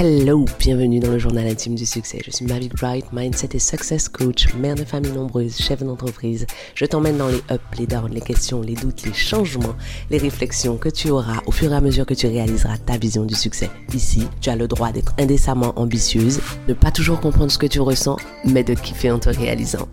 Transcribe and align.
Hello, 0.00 0.44
bienvenue 0.60 1.00
dans 1.00 1.10
le 1.10 1.18
journal 1.18 1.48
intime 1.48 1.74
du 1.74 1.84
succès. 1.84 2.20
Je 2.24 2.30
suis 2.30 2.46
Mavic 2.46 2.72
Bright, 2.76 3.06
mindset 3.12 3.48
et 3.54 3.58
success 3.58 4.08
coach, 4.08 4.54
mère 4.54 4.76
de 4.76 4.84
famille 4.84 5.10
nombreuse, 5.10 5.56
chef 5.56 5.82
d'entreprise. 5.82 6.46
Je 6.76 6.84
t'emmène 6.84 7.18
dans 7.18 7.26
les 7.26 7.38
ups, 7.38 7.78
les 7.80 7.88
downs, 7.88 8.12
les 8.12 8.20
questions, 8.20 8.60
les 8.60 8.76
doutes, 8.76 9.02
les 9.02 9.12
changements, 9.12 9.74
les 10.10 10.18
réflexions 10.18 10.76
que 10.76 10.88
tu 10.88 11.10
auras 11.10 11.42
au 11.46 11.50
fur 11.50 11.72
et 11.72 11.74
à 11.74 11.80
mesure 11.80 12.06
que 12.06 12.14
tu 12.14 12.28
réaliseras 12.28 12.78
ta 12.78 12.96
vision 12.96 13.24
du 13.24 13.34
succès. 13.34 13.70
Ici, 13.92 14.28
tu 14.40 14.50
as 14.50 14.56
le 14.56 14.68
droit 14.68 14.92
d'être 14.92 15.14
indécemment 15.18 15.72
ambitieuse, 15.74 16.38
de 16.68 16.74
pas 16.74 16.92
toujours 16.92 17.18
comprendre 17.18 17.50
ce 17.50 17.58
que 17.58 17.66
tu 17.66 17.80
ressens, 17.80 18.18
mais 18.44 18.62
de 18.62 18.74
kiffer 18.74 19.10
en 19.10 19.18
te 19.18 19.30
réalisant. 19.30 19.88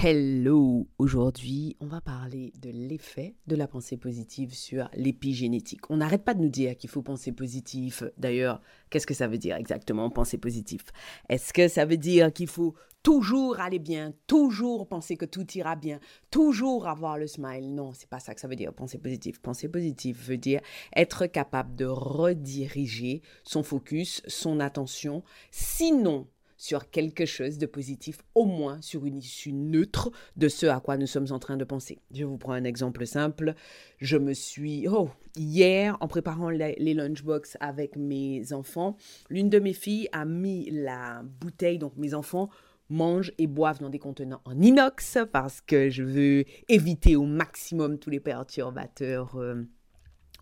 Hello, 0.00 0.86
aujourd'hui 0.98 1.76
on 1.80 1.86
va 1.86 2.00
parler 2.00 2.52
de 2.62 2.70
l'effet 2.70 3.34
de 3.48 3.56
la 3.56 3.66
pensée 3.66 3.96
positive 3.96 4.54
sur 4.54 4.88
l'épigénétique. 4.94 5.90
On 5.90 5.96
n'arrête 5.96 6.24
pas 6.24 6.34
de 6.34 6.40
nous 6.40 6.48
dire 6.48 6.76
qu'il 6.76 6.88
faut 6.88 7.02
penser 7.02 7.32
positif. 7.32 8.04
D'ailleurs, 8.16 8.62
qu'est-ce 8.90 9.08
que 9.08 9.14
ça 9.14 9.26
veut 9.26 9.38
dire 9.38 9.56
exactement 9.56 10.08
penser 10.08 10.38
positif? 10.38 10.82
Est-ce 11.28 11.52
que 11.52 11.66
ça 11.66 11.84
veut 11.84 11.96
dire 11.96 12.32
qu'il 12.32 12.46
faut 12.46 12.76
toujours 13.02 13.58
aller 13.58 13.80
bien, 13.80 14.14
toujours 14.28 14.86
penser 14.86 15.16
que 15.16 15.24
tout 15.24 15.50
ira 15.54 15.74
bien, 15.74 15.98
toujours 16.30 16.86
avoir 16.86 17.18
le 17.18 17.26
smile? 17.26 17.74
Non, 17.74 17.92
c'est 17.92 18.08
pas 18.08 18.20
ça 18.20 18.36
que 18.36 18.40
ça 18.40 18.46
veut 18.46 18.54
dire 18.54 18.72
penser 18.72 18.98
positif. 18.98 19.40
Penser 19.40 19.68
positif 19.68 20.28
veut 20.28 20.38
dire 20.38 20.60
être 20.94 21.26
capable 21.26 21.74
de 21.74 21.86
rediriger 21.86 23.20
son 23.42 23.64
focus, 23.64 24.22
son 24.28 24.60
attention, 24.60 25.24
sinon 25.50 26.28
sur 26.58 26.90
quelque 26.90 27.24
chose 27.24 27.56
de 27.56 27.66
positif, 27.66 28.18
au 28.34 28.44
moins 28.44 28.82
sur 28.82 29.06
une 29.06 29.16
issue 29.16 29.52
neutre 29.52 30.10
de 30.36 30.48
ce 30.48 30.66
à 30.66 30.80
quoi 30.80 30.98
nous 30.98 31.06
sommes 31.06 31.28
en 31.30 31.38
train 31.38 31.56
de 31.56 31.64
penser. 31.64 32.00
Je 32.12 32.24
vous 32.24 32.36
prends 32.36 32.52
un 32.52 32.64
exemple 32.64 33.06
simple. 33.06 33.54
Je 33.98 34.18
me 34.18 34.34
suis, 34.34 34.86
oh, 34.88 35.08
hier, 35.36 35.96
en 36.00 36.08
préparant 36.08 36.50
les, 36.50 36.74
lunchbox 36.94 37.56
avec 37.60 37.96
mes 37.96 38.52
enfants, 38.52 38.96
l'une 39.30 39.48
de 39.48 39.60
mes 39.60 39.72
filles 39.72 40.08
a 40.12 40.24
mis 40.24 40.68
la 40.70 41.22
bouteille, 41.40 41.78
donc 41.78 41.96
mes 41.96 42.12
enfants 42.12 42.50
mangent 42.90 43.32
et 43.38 43.46
boivent 43.46 43.80
dans 43.80 43.90
des 43.90 43.98
contenants 43.98 44.40
en 44.44 44.58
inox 44.60 45.18
parce 45.30 45.60
que 45.60 45.90
je 45.90 46.02
veux 46.02 46.44
éviter 46.68 47.16
au 47.16 47.24
maximum 47.24 47.98
tous 47.98 48.10
les 48.10 48.20
perturbateurs. 48.20 49.36
Euh, 49.36 49.62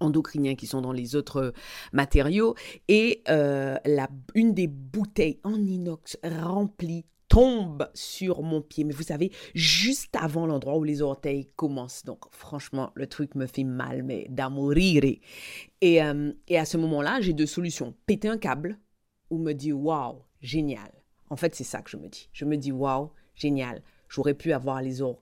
endocriniens 0.01 0.55
qui 0.55 0.67
sont 0.67 0.81
dans 0.81 0.93
les 0.93 1.17
autres 1.17 1.37
euh, 1.37 1.53
matériaux 1.93 2.55
et 2.89 3.23
euh, 3.29 3.77
la, 3.85 4.09
une 4.35 4.55
des 4.55 4.67
bouteilles 4.67 5.41
en 5.45 5.55
inox 5.55 6.19
remplies 6.23 7.05
tombe 7.29 7.89
sur 7.95 8.43
mon 8.43 8.63
pied. 8.63 8.85
Mais 8.85 8.93
vous 8.93 9.03
savez, 9.03 9.33
juste 9.55 10.15
avant 10.17 10.47
l'endroit 10.47 10.77
où 10.79 10.85
les 10.85 11.03
orteils 11.03 11.49
commencent. 11.57 12.05
Donc, 12.05 12.25
franchement, 12.31 12.93
le 12.95 13.07
truc 13.07 13.35
me 13.35 13.47
fait 13.47 13.65
mal, 13.65 14.03
mais 14.03 14.27
d'amour 14.29 14.75
Et, 14.77 16.03
euh, 16.03 16.33
et 16.49 16.59
à 16.59 16.65
ce 16.65 16.77
moment-là, 16.77 17.21
j'ai 17.21 17.33
deux 17.33 17.47
solutions. 17.47 17.95
Péter 18.07 18.29
un 18.29 18.39
câble 18.39 18.79
ou 19.31 19.39
me 19.39 19.53
dire, 19.53 19.79
waouh, 19.79 20.23
génial. 20.41 20.93
En 21.29 21.37
fait, 21.37 21.55
c'est 21.55 21.65
ça 21.65 21.83
que 21.83 21.91
je 21.91 21.97
me 21.97 22.09
dis. 22.09 22.29
Je 22.33 22.45
me 22.45 22.57
dis, 22.57 22.71
waouh, 22.71 23.11
génial. 23.35 23.83
J'aurais 24.09 24.35
pu 24.35 24.53
avoir 24.53 24.81
les 24.83 25.03
os 25.03 25.17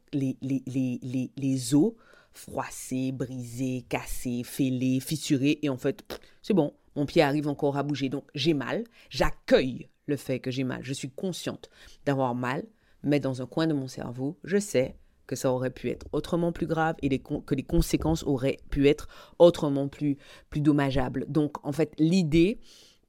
froissé, 2.35 3.13
brisé, 3.13 3.85
cassé, 3.89 4.43
fêlé, 4.45 5.01
fissuré. 5.01 5.59
Et 5.63 5.69
en 5.69 5.77
fait, 5.77 6.05
c'est 6.43 6.55
bon, 6.55 6.75
mon 6.97 7.07
pied 7.07 7.23
arrive 7.23 7.49
encore 7.49 7.77
à 7.77 7.83
bouger. 7.83 8.09
Donc 8.09 8.25
j'ai 8.35 8.55
mal. 8.55 8.85
J'accueille 9.11 9.89
le 10.07 10.17
fait 10.17 10.41
que 10.41 10.51
j'ai 10.51 10.65
mal. 10.65 10.81
Je 10.83 10.93
suis 10.93 11.11
consciente 11.11 11.71
d'avoir 12.05 12.35
mal, 12.35 12.65
mais 13.03 13.21
dans 13.21 13.41
un 13.41 13.47
coin 13.47 13.67
de 13.67 13.75
mon 13.75 13.89
cerveau, 13.89 14.39
je 14.45 14.59
sais 14.59 14.97
que 15.27 15.37
ça 15.37 15.51
aurait 15.51 15.71
pu 15.71 15.89
être 15.89 16.07
autrement 16.13 16.53
plus 16.53 16.67
grave 16.67 16.97
et 17.01 17.19
que 17.19 17.55
les 17.55 17.63
conséquences 17.63 18.25
auraient 18.25 18.59
pu 18.69 18.89
être 18.89 19.09
autrement 19.39 19.89
plus, 19.89 20.19
plus 20.51 20.61
dommageables. 20.61 21.25
Donc 21.29 21.65
en 21.67 21.73
fait, 21.73 21.95
l'idée, 21.99 22.61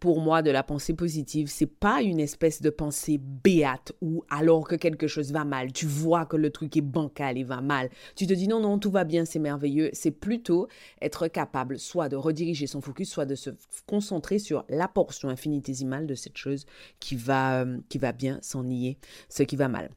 pour 0.06 0.22
moi 0.22 0.44
de 0.44 0.52
la 0.52 0.61
pensée 0.61 0.94
positive, 0.94 1.48
c'est 1.48 1.66
pas 1.66 2.03
une 2.03 2.20
espèce 2.20 2.62
de 2.62 2.69
pensée 2.69 3.18
béate 3.18 3.91
où 4.02 4.24
alors 4.29 4.68
que 4.68 4.75
quelque 4.75 5.07
chose 5.07 5.31
va 5.31 5.46
mal, 5.46 5.74
tu 5.74 5.88
vois 5.88 6.28
que 6.28 6.38
le 6.38 6.52
truc 6.52 6.78
est 6.78 6.81
bancal 6.81 7.40
et 7.40 7.44
va 7.44 7.59
mal, 7.59 7.90
tu 8.16 8.28
te 8.28 8.34
dis 8.34 8.47
non 8.47 8.59
non 8.59 8.78
tout 8.78 8.91
va 8.91 9.03
bien, 9.03 9.25
c'est 9.25 9.40
merveilleux, 9.40 9.90
c'est 9.94 10.12
plutôt 10.12 10.68
être 11.02 11.28
capable 11.28 11.79
soit 11.79 12.07
de 12.07 12.16
rediriger 12.16 12.68
son 12.68 12.81
focus, 12.81 13.09
soit 13.09 13.25
de 13.25 13.34
se 13.34 13.50
concentrer 13.88 14.38
sur 14.38 14.63
la 14.69 14.88
portion 14.88 15.28
infinitésimale 15.29 16.06
de 16.06 16.13
cette 16.13 16.38
chose 16.38 16.68
qui 17.00 17.16
va 17.16 17.62
euh, 17.62 17.79
qui 17.90 17.97
va 17.97 18.12
bien 18.12 18.38
sans 18.44 18.63
nier 18.63 19.00
ce 19.28 19.41
qui 19.41 19.56
va 19.56 19.69
mal. 19.69 19.90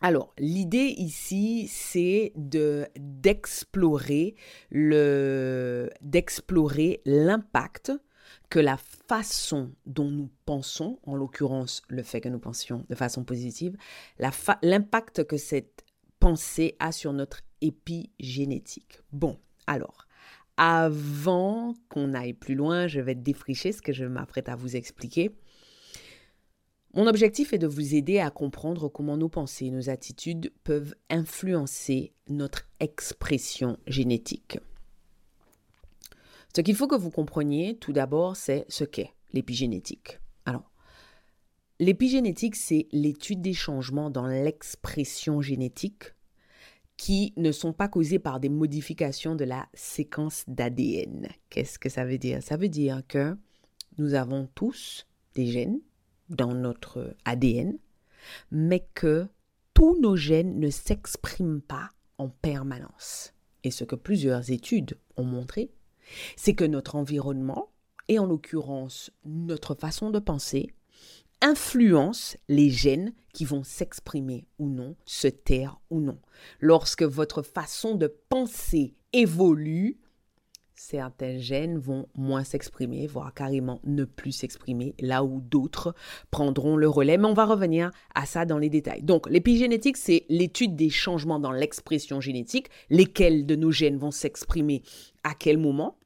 Alors, 0.00 0.34
l'idée 0.36 0.96
ici, 0.98 1.68
c'est 1.70 2.32
de 2.34 2.88
le 4.72 5.90
d'explorer 6.00 7.02
l'impact 7.04 7.92
que 8.52 8.58
la 8.58 8.76
façon 9.08 9.72
dont 9.86 10.10
nous 10.10 10.28
pensons, 10.44 10.98
en 11.04 11.16
l'occurrence 11.16 11.80
le 11.88 12.02
fait 12.02 12.20
que 12.20 12.28
nous 12.28 12.38
pensions 12.38 12.84
de 12.90 12.94
façon 12.94 13.24
positive, 13.24 13.78
l'impact 14.18 15.24
que 15.24 15.38
cette 15.38 15.86
pensée 16.20 16.76
a 16.78 16.92
sur 16.92 17.14
notre 17.14 17.40
épigénétique. 17.62 19.00
Bon, 19.10 19.38
alors, 19.66 20.06
avant 20.58 21.72
qu'on 21.88 22.12
aille 22.12 22.34
plus 22.34 22.54
loin, 22.54 22.88
je 22.88 23.00
vais 23.00 23.14
défricher 23.14 23.72
ce 23.72 23.80
que 23.80 23.94
je 23.94 24.04
m'apprête 24.04 24.50
à 24.50 24.54
vous 24.54 24.76
expliquer. 24.76 25.30
Mon 26.92 27.06
objectif 27.06 27.54
est 27.54 27.58
de 27.58 27.66
vous 27.66 27.94
aider 27.94 28.18
à 28.18 28.28
comprendre 28.28 28.90
comment 28.90 29.16
nos 29.16 29.30
pensées 29.30 29.64
et 29.64 29.70
nos 29.70 29.88
attitudes 29.88 30.52
peuvent 30.62 30.94
influencer 31.08 32.12
notre 32.28 32.68
expression 32.80 33.78
génétique. 33.86 34.58
Ce 36.54 36.60
qu'il 36.60 36.76
faut 36.76 36.86
que 36.86 36.94
vous 36.94 37.10
compreniez 37.10 37.76
tout 37.78 37.92
d'abord, 37.92 38.36
c'est 38.36 38.66
ce 38.68 38.84
qu'est 38.84 39.12
l'épigénétique. 39.32 40.20
Alors, 40.44 40.70
l'épigénétique, 41.80 42.56
c'est 42.56 42.88
l'étude 42.92 43.40
des 43.40 43.54
changements 43.54 44.10
dans 44.10 44.26
l'expression 44.26 45.40
génétique 45.40 46.14
qui 46.98 47.32
ne 47.36 47.52
sont 47.52 47.72
pas 47.72 47.88
causés 47.88 48.18
par 48.18 48.38
des 48.38 48.50
modifications 48.50 49.34
de 49.34 49.44
la 49.44 49.66
séquence 49.72 50.44
d'ADN. 50.46 51.28
Qu'est-ce 51.48 51.78
que 51.78 51.88
ça 51.88 52.04
veut 52.04 52.18
dire? 52.18 52.42
Ça 52.42 52.58
veut 52.58 52.68
dire 52.68 53.02
que 53.08 53.34
nous 53.96 54.12
avons 54.12 54.46
tous 54.54 55.06
des 55.34 55.46
gènes 55.46 55.80
dans 56.28 56.54
notre 56.54 57.16
ADN, 57.24 57.78
mais 58.50 58.86
que 58.94 59.26
tous 59.72 59.98
nos 60.00 60.16
gènes 60.16 60.60
ne 60.60 60.68
s'expriment 60.68 61.62
pas 61.62 61.88
en 62.18 62.28
permanence. 62.28 63.32
Et 63.64 63.70
ce 63.70 63.84
que 63.84 63.96
plusieurs 63.96 64.50
études 64.50 64.98
ont 65.16 65.24
montré, 65.24 65.70
c'est 66.36 66.54
que 66.54 66.64
notre 66.64 66.96
environnement, 66.96 67.70
et 68.08 68.18
en 68.18 68.26
l'occurrence 68.26 69.10
notre 69.24 69.74
façon 69.74 70.10
de 70.10 70.18
penser, 70.18 70.74
influence 71.40 72.36
les 72.48 72.70
gènes 72.70 73.12
qui 73.32 73.44
vont 73.44 73.64
s'exprimer 73.64 74.46
ou 74.58 74.68
non, 74.68 74.96
se 75.04 75.28
taire 75.28 75.80
ou 75.90 76.00
non. 76.00 76.18
Lorsque 76.60 77.02
votre 77.02 77.42
façon 77.42 77.94
de 77.94 78.06
penser 78.06 78.94
évolue, 79.12 79.98
certains 80.82 81.38
gènes 81.38 81.78
vont 81.78 82.08
moins 82.16 82.42
s'exprimer, 82.42 83.06
voire 83.06 83.32
carrément 83.32 83.80
ne 83.84 84.04
plus 84.04 84.32
s'exprimer, 84.32 84.94
là 84.98 85.22
où 85.22 85.40
d'autres 85.40 85.94
prendront 86.32 86.76
le 86.76 86.88
relais. 86.88 87.18
Mais 87.18 87.28
on 87.28 87.34
va 87.34 87.44
revenir 87.44 87.92
à 88.16 88.26
ça 88.26 88.44
dans 88.44 88.58
les 88.58 88.68
détails. 88.68 89.02
Donc, 89.02 89.30
l'épigénétique, 89.30 89.96
c'est 89.96 90.24
l'étude 90.28 90.74
des 90.74 90.90
changements 90.90 91.38
dans 91.38 91.52
l'expression 91.52 92.20
génétique, 92.20 92.68
lesquels 92.90 93.46
de 93.46 93.54
nos 93.54 93.70
gènes 93.70 93.96
vont 93.96 94.10
s'exprimer 94.10 94.82
à 95.22 95.34
quel 95.34 95.56
moment? 95.56 95.96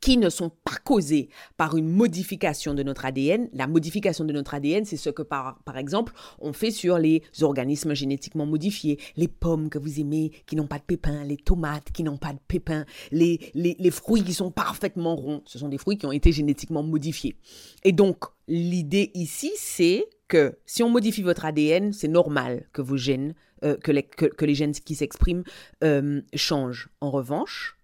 Qui 0.00 0.16
ne 0.16 0.30
sont 0.30 0.50
pas 0.50 0.76
causés 0.84 1.28
par 1.56 1.76
une 1.76 1.88
modification 1.88 2.74
de 2.74 2.82
notre 2.82 3.04
ADN. 3.04 3.48
La 3.52 3.66
modification 3.66 4.24
de 4.24 4.32
notre 4.32 4.54
ADN, 4.54 4.84
c'est 4.84 4.96
ce 4.96 5.10
que, 5.10 5.22
par, 5.22 5.60
par 5.64 5.76
exemple, 5.76 6.12
on 6.38 6.52
fait 6.52 6.70
sur 6.70 6.98
les 6.98 7.22
organismes 7.42 7.94
génétiquement 7.94 8.46
modifiés, 8.46 8.98
les 9.16 9.28
pommes 9.28 9.70
que 9.70 9.78
vous 9.78 10.00
aimez 10.00 10.32
qui 10.46 10.56
n'ont 10.56 10.66
pas 10.66 10.78
de 10.78 10.84
pépins, 10.84 11.24
les 11.24 11.36
tomates 11.36 11.90
qui 11.92 12.02
n'ont 12.02 12.16
pas 12.16 12.32
de 12.32 12.38
pépins, 12.46 12.84
les, 13.10 13.40
les, 13.54 13.76
les 13.78 13.90
fruits 13.90 14.22
qui 14.22 14.34
sont 14.34 14.50
parfaitement 14.50 15.16
ronds. 15.16 15.42
Ce 15.46 15.58
sont 15.58 15.68
des 15.68 15.78
fruits 15.78 15.98
qui 15.98 16.06
ont 16.06 16.12
été 16.12 16.32
génétiquement 16.32 16.82
modifiés. 16.82 17.36
Et 17.84 17.92
donc, 17.92 18.24
l'idée 18.46 19.10
ici, 19.14 19.52
c'est 19.56 20.06
que 20.28 20.58
si 20.66 20.82
on 20.82 20.90
modifie 20.90 21.22
votre 21.22 21.44
ADN, 21.44 21.92
c'est 21.92 22.08
normal 22.08 22.68
que 22.72 22.82
vos 22.82 22.96
gènes, 22.96 23.34
euh, 23.64 23.76
que, 23.76 23.90
les, 23.90 24.02
que, 24.02 24.44
les 24.44 24.54
gènes 24.54 24.72
qui 24.72 24.94
s'expriment 24.94 25.42
euh, 25.82 26.20
changent. 26.34 26.90
En 27.00 27.10
revanche, 27.10 27.77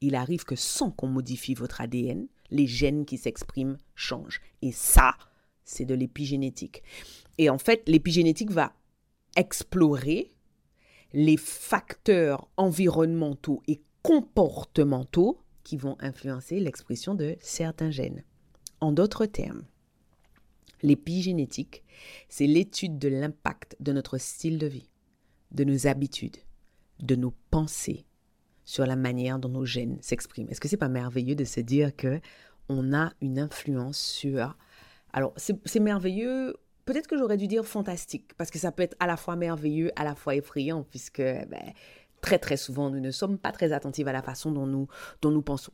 il 0.00 0.14
arrive 0.14 0.44
que 0.44 0.56
sans 0.56 0.90
qu'on 0.90 1.08
modifie 1.08 1.54
votre 1.54 1.80
ADN, 1.80 2.26
les 2.50 2.66
gènes 2.66 3.06
qui 3.06 3.18
s'expriment 3.18 3.78
changent. 3.94 4.40
Et 4.62 4.72
ça, 4.72 5.16
c'est 5.64 5.84
de 5.84 5.94
l'épigénétique. 5.94 6.82
Et 7.38 7.50
en 7.50 7.58
fait, 7.58 7.82
l'épigénétique 7.86 8.50
va 8.50 8.72
explorer 9.36 10.32
les 11.12 11.36
facteurs 11.36 12.48
environnementaux 12.56 13.62
et 13.66 13.82
comportementaux 14.02 15.38
qui 15.64 15.76
vont 15.76 15.96
influencer 16.00 16.60
l'expression 16.60 17.14
de 17.14 17.36
certains 17.40 17.90
gènes. 17.90 18.22
En 18.80 18.92
d'autres 18.92 19.26
termes, 19.26 19.64
l'épigénétique, 20.82 21.82
c'est 22.28 22.46
l'étude 22.46 22.98
de 22.98 23.08
l'impact 23.08 23.76
de 23.80 23.92
notre 23.92 24.18
style 24.18 24.58
de 24.58 24.66
vie, 24.66 24.88
de 25.50 25.64
nos 25.64 25.86
habitudes, 25.86 26.36
de 27.00 27.16
nos 27.16 27.34
pensées, 27.50 28.05
sur 28.66 28.84
la 28.84 28.96
manière 28.96 29.38
dont 29.38 29.48
nos 29.48 29.64
gènes 29.64 29.96
s'expriment. 30.02 30.50
Est-ce 30.50 30.60
que 30.60 30.68
c'est 30.68 30.76
pas 30.76 30.88
merveilleux 30.88 31.34
de 31.34 31.44
se 31.44 31.60
dire 31.60 31.96
que 31.96 32.20
on 32.68 32.92
a 32.92 33.12
une 33.22 33.38
influence 33.38 33.96
sur... 33.96 34.58
Alors, 35.14 35.32
c'est 35.36 35.80
merveilleux 35.80 36.54
peut-être 36.86 37.08
que 37.08 37.18
j'aurais 37.18 37.36
dû 37.36 37.46
dire 37.46 37.64
fantastique, 37.66 38.32
parce 38.38 38.50
que 38.50 38.58
ça 38.58 38.72
peut 38.72 38.82
être 38.82 38.96
à 39.00 39.06
la 39.06 39.16
fois 39.16 39.36
merveilleux, 39.36 39.90
à 39.96 40.04
la 40.04 40.14
fois 40.14 40.34
effrayant, 40.34 40.84
puisque 40.84 41.20
ben, 41.20 41.72
très 42.26 42.40
très 42.40 42.56
souvent, 42.56 42.90
nous 42.90 42.98
ne 42.98 43.12
sommes 43.12 43.38
pas 43.38 43.52
très 43.52 43.72
attentifs 43.72 44.06
à 44.08 44.12
la 44.12 44.20
façon 44.20 44.50
dont 44.50 44.66
nous, 44.66 44.88
dont 45.22 45.30
nous 45.30 45.42
pensons. 45.42 45.70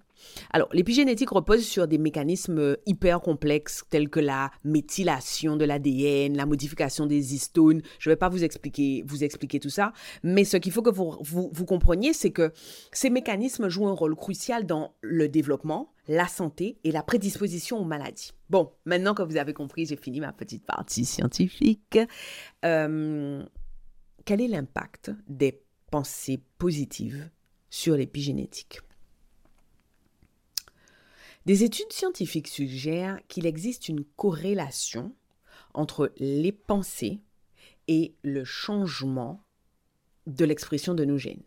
Alors, 0.53 0.69
l'épigénétique 0.75 1.31
repose 1.31 1.65
sur 1.65 1.89
des 1.89 1.97
mécanismes 1.97 2.77
hyper 2.85 3.23
complexes 3.23 3.85
tels 3.89 4.11
que 4.11 4.21
la 4.21 4.51
méthylation 4.63 5.57
de 5.57 5.65
l'ADN, 5.65 6.37
la 6.37 6.45
modification 6.45 7.07
des 7.07 7.35
histones. 7.35 7.81
Je 7.99 8.11
ne 8.11 8.13
vais 8.13 8.19
pas 8.19 8.29
vous 8.29 8.45
expliquer, 8.45 9.03
vous 9.07 9.25
expliquer 9.25 9.61
tout 9.61 9.71
ça, 9.71 9.95
mais 10.23 10.45
ce 10.45 10.59
qu'il 10.59 10.73
faut 10.73 10.83
que 10.83 10.91
vous, 10.91 11.17
vous, 11.23 11.51
vous 11.55 11.65
compreniez, 11.65 12.13
c'est 12.13 12.33
que 12.33 12.53
ces 12.93 13.09
mécanismes 13.09 13.71
jouent 13.71 13.89
un 13.89 13.95
rôle 13.95 14.15
crucial 14.15 14.67
dans 14.67 14.93
le 15.01 15.31
développement, 15.31 15.95
la 16.07 16.29
santé 16.29 16.77
et 16.85 16.93
la 16.93 17.03
prédisposition 17.03 17.79
aux 17.79 17.85
maladies. 17.85 18.33
Bon, 18.51 18.73
maintenant 18.85 19.15
que 19.15 19.23
vous 19.23 19.39
avez 19.39 19.55
compris, 19.55 19.87
j'ai 19.87 19.97
fini 19.97 20.21
ma 20.21 20.35
petite 20.35 20.67
partie 20.67 21.07
scientifique. 21.07 21.99
Euh, 22.67 23.43
quel 24.27 24.41
est 24.41 24.49
l'impact 24.49 25.13
des 25.29 25.62
pensée 25.93 26.41
positive 26.57 27.31
sur 27.69 27.97
l'épigénétique. 27.97 28.81
Des 31.45 31.65
études 31.65 31.93
scientifiques 31.93 32.49
suggèrent 32.49 33.21
qu'il 33.29 33.45
existe 33.45 33.91
une 33.91 34.03
corrélation 34.17 35.15
entre 35.75 36.11
les 36.17 36.53
pensées 36.53 37.21
et 37.89 38.15
le 38.23 38.43
changement 38.43 39.45
de 40.27 40.47
l'expression 40.47 40.95
de 40.95 41.05
nos 41.05 41.19
gènes. 41.19 41.45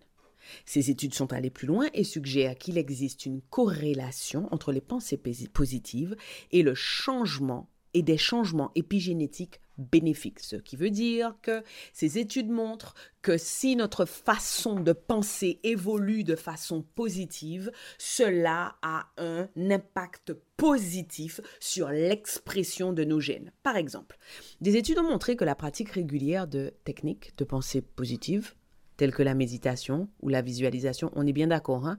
Ces 0.65 0.91
études 0.91 1.15
sont 1.15 1.33
allées 1.33 1.49
plus 1.49 1.65
loin 1.65 1.87
et 1.95 2.03
suggèrent 2.03 2.55
qu'il 2.55 2.77
existe 2.77 3.25
une 3.25 3.41
corrélation 3.41 4.47
entre 4.53 4.71
les 4.71 4.81
pensées 4.81 5.19
positives 5.51 6.15
et 6.51 6.61
le 6.61 6.75
changement 6.75 7.67
et 7.95 8.03
des 8.03 8.17
changements 8.17 8.71
épigénétiques 8.75 9.61
bénéfiques. 9.77 10.39
Ce 10.39 10.57
qui 10.57 10.75
veut 10.75 10.89
dire 10.89 11.35
que 11.41 11.63
ces 11.93 12.17
études 12.17 12.49
montrent 12.49 12.93
que 13.21 13.37
si 13.37 13.75
notre 13.75 14.05
façon 14.05 14.79
de 14.79 14.91
penser 14.91 15.59
évolue 15.63 16.23
de 16.23 16.35
façon 16.35 16.81
positive, 16.81 17.71
cela 17.97 18.75
a 18.81 19.07
un 19.17 19.47
impact 19.57 20.33
positif 20.57 21.39
sur 21.59 21.89
l'expression 21.89 22.93
de 22.93 23.03
nos 23.03 23.21
gènes. 23.21 23.51
Par 23.63 23.77
exemple, 23.77 24.17
des 24.61 24.75
études 24.75 24.99
ont 24.99 25.09
montré 25.09 25.37
que 25.37 25.45
la 25.45 25.55
pratique 25.55 25.89
régulière 25.89 26.47
de 26.47 26.73
techniques 26.83 27.37
de 27.37 27.45
pensée 27.45 27.81
positive, 27.81 28.55
telles 28.97 29.13
que 29.13 29.23
la 29.23 29.35
méditation 29.35 30.09
ou 30.21 30.29
la 30.29 30.41
visualisation, 30.41 31.11
on 31.15 31.25
est 31.25 31.33
bien 31.33 31.47
d'accord, 31.47 31.87
hein, 31.87 31.97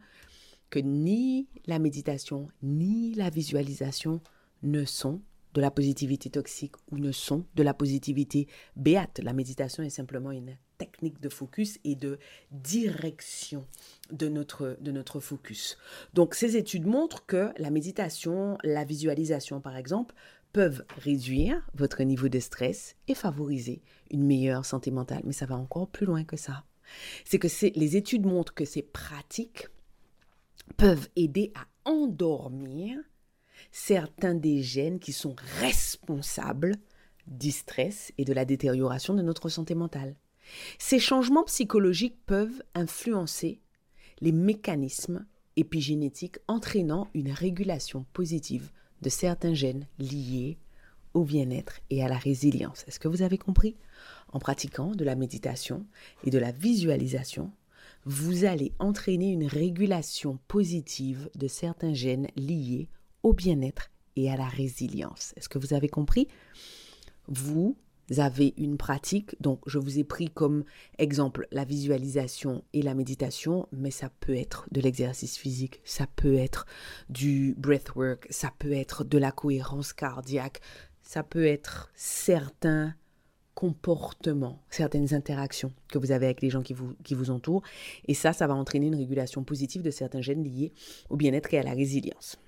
que 0.68 0.78
ni 0.78 1.48
la 1.66 1.78
méditation 1.78 2.48
ni 2.62 3.14
la 3.14 3.30
visualisation 3.30 4.20
ne 4.62 4.84
sont 4.84 5.22
de 5.56 5.62
la 5.62 5.70
positivité 5.70 6.28
toxique 6.28 6.74
ou 6.92 6.98
ne 6.98 7.12
sont 7.12 7.46
de 7.54 7.62
la 7.62 7.72
positivité 7.72 8.46
béate. 8.76 9.20
La 9.22 9.32
méditation 9.32 9.82
est 9.82 9.90
simplement 9.90 10.30
une 10.30 10.58
technique 10.76 11.18
de 11.18 11.30
focus 11.30 11.78
et 11.84 11.94
de 11.94 12.18
direction 12.50 13.66
de 14.12 14.28
notre, 14.28 14.76
de 14.82 14.92
notre 14.92 15.18
focus. 15.18 15.78
Donc 16.12 16.34
ces 16.34 16.58
études 16.58 16.84
montrent 16.84 17.24
que 17.24 17.52
la 17.56 17.70
méditation, 17.70 18.58
la 18.64 18.84
visualisation 18.84 19.62
par 19.62 19.78
exemple, 19.78 20.14
peuvent 20.52 20.84
réduire 20.98 21.66
votre 21.74 22.02
niveau 22.02 22.28
de 22.28 22.38
stress 22.38 22.94
et 23.08 23.14
favoriser 23.14 23.80
une 24.10 24.26
meilleure 24.26 24.66
santé 24.66 24.90
mentale. 24.90 25.22
Mais 25.24 25.32
ça 25.32 25.46
va 25.46 25.56
encore 25.56 25.88
plus 25.88 26.04
loin 26.04 26.24
que 26.24 26.36
ça. 26.36 26.64
C'est 27.24 27.38
que 27.38 27.48
les 27.78 27.96
études 27.96 28.26
montrent 28.26 28.54
que 28.54 28.66
ces 28.66 28.82
pratiques 28.82 29.68
peuvent 30.76 31.08
aider 31.16 31.50
à 31.54 31.90
endormir 31.90 32.98
certains 33.78 34.34
des 34.34 34.62
gènes 34.62 34.98
qui 34.98 35.12
sont 35.12 35.36
responsables 35.60 36.76
du 37.26 37.50
stress 37.50 38.10
et 38.16 38.24
de 38.24 38.32
la 38.32 38.46
détérioration 38.46 39.12
de 39.12 39.20
notre 39.20 39.50
santé 39.50 39.74
mentale. 39.74 40.16
Ces 40.78 40.98
changements 40.98 41.44
psychologiques 41.44 42.16
peuvent 42.24 42.62
influencer 42.74 43.60
les 44.22 44.32
mécanismes 44.32 45.26
épigénétiques 45.56 46.38
entraînant 46.48 47.08
une 47.12 47.30
régulation 47.30 48.06
positive 48.14 48.70
de 49.02 49.10
certains 49.10 49.52
gènes 49.52 49.86
liés 49.98 50.56
au 51.12 51.24
bien-être 51.24 51.80
et 51.90 52.02
à 52.02 52.08
la 52.08 52.16
résilience. 52.16 52.82
Est-ce 52.88 52.98
que 52.98 53.08
vous 53.08 53.20
avez 53.20 53.38
compris? 53.38 53.76
En 54.32 54.38
pratiquant 54.38 54.92
de 54.92 55.04
la 55.04 55.16
méditation 55.16 55.84
et 56.24 56.30
de 56.30 56.38
la 56.38 56.50
visualisation, 56.50 57.52
vous 58.06 58.46
allez 58.46 58.72
entraîner 58.78 59.32
une 59.32 59.46
régulation 59.46 60.38
positive 60.48 61.28
de 61.34 61.46
certains 61.46 61.92
gènes 61.92 62.28
liés 62.36 62.88
au 63.26 63.32
bien-être 63.32 63.90
et 64.14 64.30
à 64.30 64.36
la 64.36 64.46
résilience. 64.46 65.34
Est-ce 65.36 65.48
que 65.48 65.58
vous 65.58 65.74
avez 65.74 65.88
compris? 65.88 66.28
Vous 67.26 67.76
avez 68.18 68.54
une 68.56 68.76
pratique, 68.76 69.34
donc 69.40 69.58
je 69.66 69.80
vous 69.80 69.98
ai 69.98 70.04
pris 70.04 70.30
comme 70.30 70.62
exemple 70.98 71.48
la 71.50 71.64
visualisation 71.64 72.62
et 72.72 72.82
la 72.82 72.94
méditation, 72.94 73.66
mais 73.72 73.90
ça 73.90 74.10
peut 74.20 74.36
être 74.36 74.68
de 74.70 74.80
l'exercice 74.80 75.36
physique, 75.36 75.80
ça 75.84 76.06
peut 76.14 76.36
être 76.36 76.66
du 77.08 77.56
breathwork, 77.58 78.28
ça 78.30 78.52
peut 78.60 78.70
être 78.70 79.02
de 79.02 79.18
la 79.18 79.32
cohérence 79.32 79.92
cardiaque, 79.92 80.60
ça 81.02 81.24
peut 81.24 81.46
être 81.46 81.90
certains 81.96 82.94
comportements, 83.54 84.62
certaines 84.70 85.14
interactions 85.14 85.72
que 85.88 85.98
vous 85.98 86.12
avez 86.12 86.26
avec 86.26 86.42
les 86.42 86.50
gens 86.50 86.62
qui 86.62 86.74
vous, 86.74 86.94
qui 87.02 87.14
vous 87.14 87.30
entourent. 87.30 87.62
Et 88.06 88.14
ça, 88.14 88.32
ça 88.32 88.46
va 88.46 88.54
entraîner 88.54 88.86
une 88.86 88.94
régulation 88.94 89.42
positive 89.42 89.82
de 89.82 89.90
certains 89.90 90.20
gènes 90.20 90.44
liés 90.44 90.72
au 91.10 91.16
bien-être 91.16 91.52
et 91.54 91.58
à 91.58 91.64
la 91.64 91.72
résilience. 91.72 92.38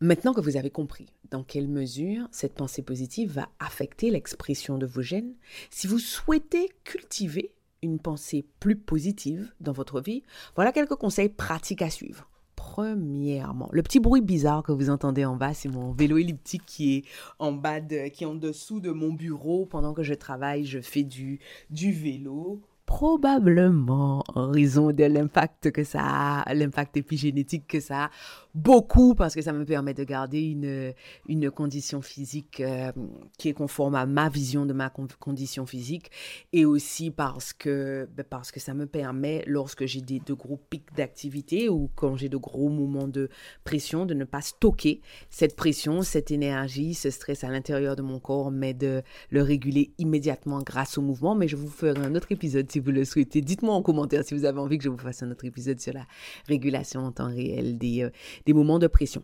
Maintenant 0.00 0.34
que 0.34 0.40
vous 0.40 0.56
avez 0.56 0.70
compris 0.70 1.06
dans 1.30 1.44
quelle 1.44 1.68
mesure 1.68 2.26
cette 2.32 2.54
pensée 2.54 2.82
positive 2.82 3.34
va 3.34 3.48
affecter 3.60 4.10
l'expression 4.10 4.76
de 4.76 4.84
vos 4.84 5.00
gènes, 5.00 5.34
si 5.70 5.86
vous 5.86 6.00
souhaitez 6.00 6.70
cultiver 6.82 7.52
une 7.82 8.00
pensée 8.00 8.44
plus 8.58 8.74
positive 8.74 9.52
dans 9.60 9.70
votre 9.70 10.00
vie, 10.00 10.24
voilà 10.56 10.72
quelques 10.72 10.96
conseils 10.96 11.28
pratiques 11.28 11.82
à 11.82 11.90
suivre. 11.90 12.28
Premièrement, 12.56 13.68
le 13.70 13.82
petit 13.84 14.00
bruit 14.00 14.22
bizarre 14.22 14.64
que 14.64 14.72
vous 14.72 14.90
entendez 14.90 15.24
en 15.24 15.36
bas, 15.36 15.54
c'est 15.54 15.68
mon 15.68 15.92
vélo 15.92 16.16
elliptique 16.16 16.66
qui 16.66 16.96
est 16.96 17.04
en 17.38 17.52
bas 17.52 17.80
de, 17.80 18.08
qui 18.08 18.24
est 18.24 18.26
en 18.26 18.34
dessous 18.34 18.80
de 18.80 18.90
mon 18.90 19.12
bureau 19.12 19.66
pendant 19.66 19.94
que 19.94 20.02
je 20.02 20.14
travaille, 20.14 20.64
je 20.64 20.80
fais 20.80 21.04
du, 21.04 21.38
du 21.70 21.92
vélo 21.92 22.60
probablement 22.86 24.22
en 24.34 24.50
raison 24.50 24.92
de 24.92 25.04
l'impact 25.04 25.70
que 25.70 25.82
ça 25.82 26.00
a, 26.02 26.54
l'impact 26.54 26.96
épigénétique 26.98 27.66
que 27.66 27.80
ça 27.80 28.04
a, 28.04 28.10
beaucoup 28.54 29.14
parce 29.14 29.34
que 29.34 29.42
ça 29.42 29.52
me 29.52 29.64
permet 29.64 29.94
de 29.94 30.04
garder 30.04 30.40
une, 30.40 30.92
une 31.28 31.50
condition 31.50 32.02
physique 32.02 32.60
euh, 32.60 32.92
qui 33.38 33.48
est 33.48 33.54
conforme 33.54 33.94
à 33.94 34.06
ma 34.06 34.28
vision 34.28 34.66
de 34.66 34.72
ma 34.72 34.90
condition 34.90 35.66
physique 35.66 36.10
et 36.52 36.64
aussi 36.64 37.10
parce 37.10 37.52
que, 37.52 38.08
ben, 38.14 38.24
parce 38.28 38.52
que 38.52 38.60
ça 38.60 38.74
me 38.74 38.86
permet, 38.86 39.42
lorsque 39.46 39.86
j'ai 39.86 40.00
des, 40.00 40.20
de 40.20 40.34
gros 40.34 40.58
pics 40.70 40.94
d'activité 40.94 41.68
ou 41.68 41.90
quand 41.94 42.16
j'ai 42.16 42.28
de 42.28 42.36
gros 42.36 42.68
moments 42.68 43.08
de 43.08 43.28
pression, 43.64 44.06
de 44.06 44.14
ne 44.14 44.24
pas 44.24 44.42
stocker 44.42 45.00
cette 45.30 45.56
pression, 45.56 46.02
cette 46.02 46.30
énergie, 46.30 46.94
ce 46.94 47.10
stress 47.10 47.44
à 47.44 47.48
l'intérieur 47.48 47.96
de 47.96 48.02
mon 48.02 48.18
corps, 48.18 48.50
mais 48.50 48.74
de 48.74 49.02
le 49.30 49.42
réguler 49.42 49.92
immédiatement 49.98 50.60
grâce 50.62 50.98
au 50.98 51.02
mouvement. 51.02 51.34
Mais 51.34 51.48
je 51.48 51.56
vous 51.56 51.68
ferai 51.68 51.98
un 51.98 52.14
autre 52.14 52.32
épisode 52.32 52.70
si 52.70 52.80
vous 52.80 52.90
le 52.90 53.04
souhaitez. 53.04 53.40
Dites-moi 53.40 53.74
en 53.74 53.82
commentaire 53.82 54.24
si 54.24 54.34
vous 54.34 54.44
avez 54.44 54.58
envie 54.58 54.78
que 54.78 54.84
je 54.84 54.90
vous 54.90 54.98
fasse 54.98 55.22
un 55.22 55.30
autre 55.30 55.44
épisode 55.44 55.80
sur 55.80 55.94
la 55.94 56.06
régulation 56.48 57.00
en 57.00 57.12
temps 57.12 57.28
réel 57.28 57.78
des, 57.78 58.02
euh, 58.02 58.10
des 58.46 58.52
moments 58.52 58.78
de 58.78 58.86
pression. 58.86 59.22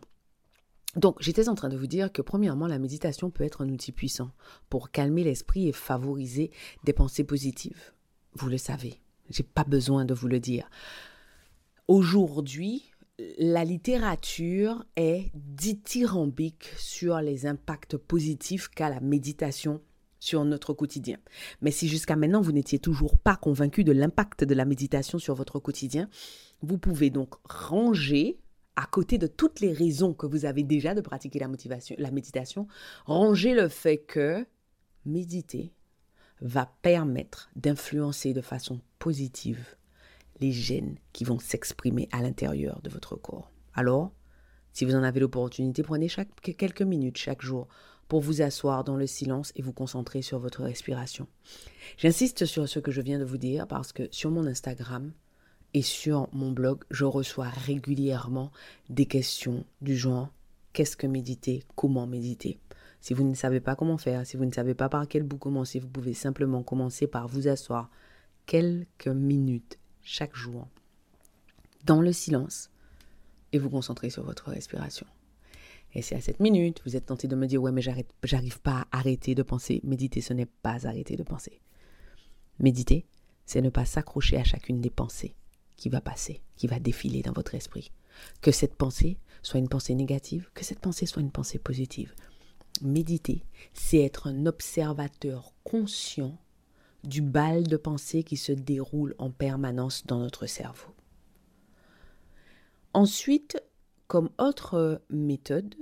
Donc, 0.95 1.17
j'étais 1.19 1.49
en 1.49 1.55
train 1.55 1.69
de 1.69 1.77
vous 1.77 1.87
dire 1.87 2.11
que, 2.11 2.21
premièrement, 2.21 2.67
la 2.67 2.79
méditation 2.79 3.29
peut 3.29 3.43
être 3.43 3.61
un 3.61 3.69
outil 3.69 3.91
puissant 3.91 4.31
pour 4.69 4.89
calmer 4.89 5.23
l'esprit 5.23 5.67
et 5.67 5.71
favoriser 5.71 6.51
des 6.83 6.93
pensées 6.93 7.23
positives. 7.23 7.93
Vous 8.33 8.49
le 8.49 8.57
savez, 8.57 8.99
j'ai 9.29 9.43
pas 9.43 9.63
besoin 9.63 10.05
de 10.05 10.15
vous 10.15 10.27
le 10.27 10.39
dire. 10.39 10.69
Aujourd'hui, 11.87 12.91
la 13.37 13.65
littérature 13.65 14.83
est 14.95 15.31
dithyrambique 15.35 16.71
sur 16.77 17.19
les 17.19 17.45
impacts 17.45 17.97
positifs 17.97 18.67
qu'a 18.69 18.89
la 18.89 18.99
méditation 18.99 19.81
sur 20.19 20.43
notre 20.43 20.73
quotidien. 20.73 21.17
Mais 21.61 21.71
si 21.71 21.87
jusqu'à 21.87 22.15
maintenant 22.15 22.41
vous 22.41 22.51
n'étiez 22.51 22.79
toujours 22.79 23.17
pas 23.17 23.35
convaincu 23.35 23.83
de 23.83 23.91
l'impact 23.91 24.43
de 24.43 24.53
la 24.53 24.65
méditation 24.65 25.17
sur 25.17 25.35
votre 25.35 25.59
quotidien, 25.59 26.09
vous 26.61 26.77
pouvez 26.77 27.09
donc 27.09 27.35
ranger 27.45 28.37
à 28.79 28.85
côté 28.85 29.17
de 29.17 29.27
toutes 29.27 29.59
les 29.59 29.73
raisons 29.73 30.13
que 30.13 30.25
vous 30.25 30.45
avez 30.45 30.63
déjà 30.63 30.95
de 30.95 31.01
pratiquer 31.01 31.37
la, 31.39 31.49
motivation, 31.49 31.97
la 31.99 32.11
méditation, 32.11 32.65
ranger 33.05 33.53
le 33.53 33.67
fait 33.67 33.97
que 33.97 34.45
méditer 35.05 35.73
va 36.39 36.71
permettre 36.81 37.49
d'influencer 37.57 38.33
de 38.33 38.39
façon 38.39 38.79
positive 38.97 39.75
les 40.39 40.53
gènes 40.53 40.95
qui 41.11 41.25
vont 41.25 41.39
s'exprimer 41.39 42.07
à 42.13 42.21
l'intérieur 42.21 42.79
de 42.81 42.89
votre 42.89 43.17
corps. 43.17 43.51
Alors, 43.73 44.13
si 44.71 44.85
vous 44.85 44.95
en 44.95 45.03
avez 45.03 45.19
l'opportunité, 45.19 45.83
prenez 45.83 46.07
chaque, 46.07 46.29
quelques 46.39 46.81
minutes 46.81 47.17
chaque 47.17 47.41
jour 47.41 47.67
pour 48.07 48.21
vous 48.21 48.41
asseoir 48.41 48.85
dans 48.85 48.95
le 48.95 49.07
silence 49.07 49.51
et 49.57 49.61
vous 49.61 49.73
concentrer 49.73 50.21
sur 50.21 50.39
votre 50.39 50.63
respiration. 50.63 51.27
J'insiste 51.97 52.45
sur 52.45 52.69
ce 52.69 52.79
que 52.79 52.91
je 52.91 53.01
viens 53.01 53.19
de 53.19 53.25
vous 53.25 53.37
dire 53.37 53.67
parce 53.67 53.91
que 53.91 54.07
sur 54.11 54.31
mon 54.31 54.47
Instagram, 54.47 55.11
Et 55.73 55.81
sur 55.83 56.27
mon 56.33 56.51
blog, 56.51 56.83
je 56.89 57.05
reçois 57.05 57.49
régulièrement 57.49 58.51
des 58.89 59.05
questions 59.05 59.65
du 59.81 59.95
genre 59.95 60.29
qu'est-ce 60.73 60.97
que 60.97 61.07
méditer, 61.07 61.63
comment 61.75 62.07
méditer? 62.07 62.59
Si 63.01 63.13
vous 63.13 63.23
ne 63.23 63.35
savez 63.35 63.59
pas 63.59 63.75
comment 63.75 63.97
faire, 63.97 64.25
si 64.25 64.35
vous 64.35 64.45
ne 64.45 64.51
savez 64.51 64.73
pas 64.73 64.89
par 64.89 65.07
quel 65.07 65.23
bout 65.23 65.37
commencer, 65.37 65.79
vous 65.79 65.87
pouvez 65.87 66.13
simplement 66.13 66.63
commencer 66.63 67.07
par 67.07 67.27
vous 67.27 67.47
asseoir 67.47 67.89
quelques 68.45 69.07
minutes 69.07 69.77
chaque 70.01 70.35
jour 70.35 70.67
dans 71.85 72.01
le 72.01 72.11
silence 72.11 72.71
et 73.53 73.59
vous 73.59 73.69
concentrer 73.69 74.09
sur 74.09 74.23
votre 74.23 74.49
respiration. 74.49 75.05
Et 75.93 76.01
c'est 76.01 76.15
à 76.15 76.21
cette 76.21 76.39
minute, 76.39 76.81
vous 76.85 76.95
êtes 76.95 77.07
tenté 77.07 77.27
de 77.27 77.35
me 77.35 77.47
dire 77.47 77.61
ouais 77.61 77.71
mais 77.71 77.81
j'arrive 77.81 78.59
pas 78.61 78.87
à 78.91 78.97
arrêter 78.99 79.33
de 79.33 79.43
penser. 79.43 79.81
Méditer, 79.83 80.21
ce 80.21 80.33
n'est 80.33 80.45
pas 80.45 80.87
arrêter 80.87 81.15
de 81.15 81.23
penser. 81.23 81.61
Méditer, 82.59 83.05
c'est 83.45 83.61
ne 83.61 83.69
pas 83.69 83.85
s'accrocher 83.85 84.37
à 84.37 84.43
chacune 84.43 84.81
des 84.81 84.89
pensées 84.89 85.35
qui 85.79 85.89
va 85.89 86.01
passer, 86.01 86.41
qui 86.55 86.67
va 86.67 86.79
défiler 86.79 87.21
dans 87.21 87.31
votre 87.31 87.55
esprit. 87.55 87.91
Que 88.41 88.51
cette 88.51 88.75
pensée 88.75 89.17
soit 89.41 89.59
une 89.59 89.69
pensée 89.69 89.95
négative, 89.95 90.49
que 90.53 90.65
cette 90.65 90.79
pensée 90.79 91.05
soit 91.05 91.21
une 91.21 91.31
pensée 91.31 91.59
positive. 91.59 92.13
Méditer, 92.81 93.45
c'est 93.73 93.99
être 93.99 94.27
un 94.27 94.45
observateur 94.45 95.53
conscient 95.63 96.37
du 97.03 97.21
bal 97.21 97.63
de 97.63 97.77
pensée 97.77 98.23
qui 98.23 98.37
se 98.37 98.51
déroule 98.51 99.15
en 99.17 99.31
permanence 99.31 100.05
dans 100.05 100.19
notre 100.19 100.45
cerveau. 100.45 100.93
Ensuite, 102.93 103.61
comme 104.07 104.29
autre 104.37 105.01
méthode 105.09 105.75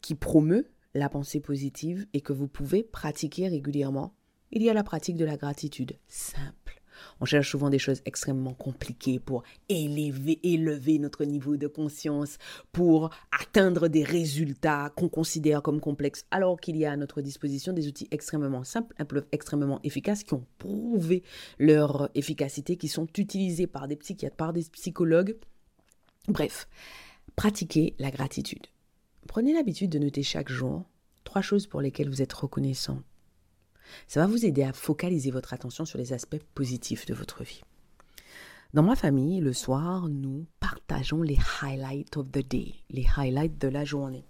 qui 0.00 0.14
promeut 0.14 0.70
la 0.94 1.08
pensée 1.08 1.40
positive 1.40 2.06
et 2.12 2.20
que 2.20 2.32
vous 2.32 2.48
pouvez 2.48 2.82
pratiquer 2.82 3.48
régulièrement, 3.48 4.14
il 4.50 4.62
y 4.62 4.70
a 4.70 4.74
la 4.74 4.84
pratique 4.84 5.16
de 5.16 5.24
la 5.24 5.36
gratitude 5.36 5.98
simple. 6.08 6.80
On 7.20 7.24
cherche 7.24 7.50
souvent 7.50 7.70
des 7.70 7.78
choses 7.78 8.02
extrêmement 8.04 8.54
compliquées 8.54 9.18
pour 9.18 9.42
élever, 9.68 10.40
élever 10.42 10.98
notre 10.98 11.24
niveau 11.24 11.56
de 11.56 11.66
conscience, 11.66 12.38
pour 12.72 13.10
atteindre 13.38 13.88
des 13.88 14.04
résultats 14.04 14.92
qu'on 14.96 15.08
considère 15.08 15.62
comme 15.62 15.80
complexes, 15.80 16.26
alors 16.30 16.60
qu'il 16.60 16.76
y 16.76 16.84
a 16.84 16.92
à 16.92 16.96
notre 16.96 17.22
disposition 17.22 17.72
des 17.72 17.88
outils 17.88 18.08
extrêmement 18.10 18.64
simples, 18.64 18.94
extrêmement 19.32 19.80
efficaces, 19.82 20.24
qui 20.24 20.34
ont 20.34 20.44
prouvé 20.58 21.22
leur 21.58 22.10
efficacité, 22.14 22.76
qui 22.76 22.88
sont 22.88 23.06
utilisés 23.18 23.66
par 23.66 23.88
des 23.88 23.96
psychiatres, 23.96 24.36
par 24.36 24.52
des 24.52 24.64
psychologues. 24.72 25.36
Bref, 26.28 26.68
pratiquez 27.36 27.94
la 27.98 28.10
gratitude. 28.10 28.66
Prenez 29.26 29.52
l'habitude 29.54 29.90
de 29.90 29.98
noter 29.98 30.22
chaque 30.22 30.50
jour 30.50 30.84
trois 31.24 31.42
choses 31.42 31.66
pour 31.66 31.80
lesquelles 31.80 32.08
vous 32.08 32.22
êtes 32.22 32.32
reconnaissant 32.32 33.02
ça 34.06 34.20
va 34.20 34.26
vous 34.26 34.44
aider 34.44 34.62
à 34.62 34.72
focaliser 34.72 35.30
votre 35.30 35.54
attention 35.54 35.84
sur 35.84 35.98
les 35.98 36.12
aspects 36.12 36.42
positifs 36.54 37.06
de 37.06 37.14
votre 37.14 37.42
vie. 37.44 37.62
Dans 38.72 38.82
ma 38.82 38.96
famille, 38.96 39.40
le 39.40 39.52
soir, 39.52 40.08
nous 40.08 40.46
partageons 40.58 41.22
les 41.22 41.38
highlights 41.62 42.16
of 42.16 42.30
the 42.32 42.46
day, 42.46 42.74
les 42.90 43.06
highlights 43.16 43.58
de 43.58 43.68
la 43.68 43.84
journée. 43.84 44.24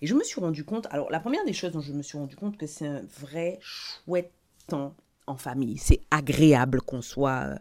Et 0.00 0.06
je 0.06 0.14
me 0.14 0.24
suis 0.24 0.40
rendu 0.40 0.64
compte, 0.64 0.86
alors 0.90 1.10
la 1.10 1.20
première 1.20 1.44
des 1.44 1.52
choses 1.52 1.72
dont 1.72 1.80
je 1.80 1.92
me 1.92 2.02
suis 2.02 2.18
rendu 2.18 2.36
compte 2.36 2.56
que 2.56 2.66
c'est 2.66 2.86
un 2.86 3.02
vrai 3.20 3.58
chouette 3.60 4.32
temps 4.66 4.94
en 5.26 5.36
famille. 5.36 5.78
C'est 5.78 6.00
agréable 6.10 6.80
qu'on 6.80 7.02
soit 7.02 7.42
euh, 7.44 7.56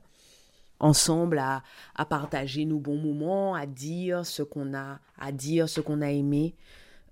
ensemble 0.80 1.40
à, 1.40 1.64
partager 2.10 2.66
nos 2.66 2.80
bons 2.80 2.98
moments, 2.98 3.56
à 3.56 3.66
dire 3.66 4.26
ce 4.26 4.44
qu'on 4.44 4.74
a 4.74 5.00
à 5.18 5.32
dire, 5.32 5.70
ce 5.70 5.82
qu'on 5.82 6.02
a 6.02 6.12
aimé. 6.12 6.56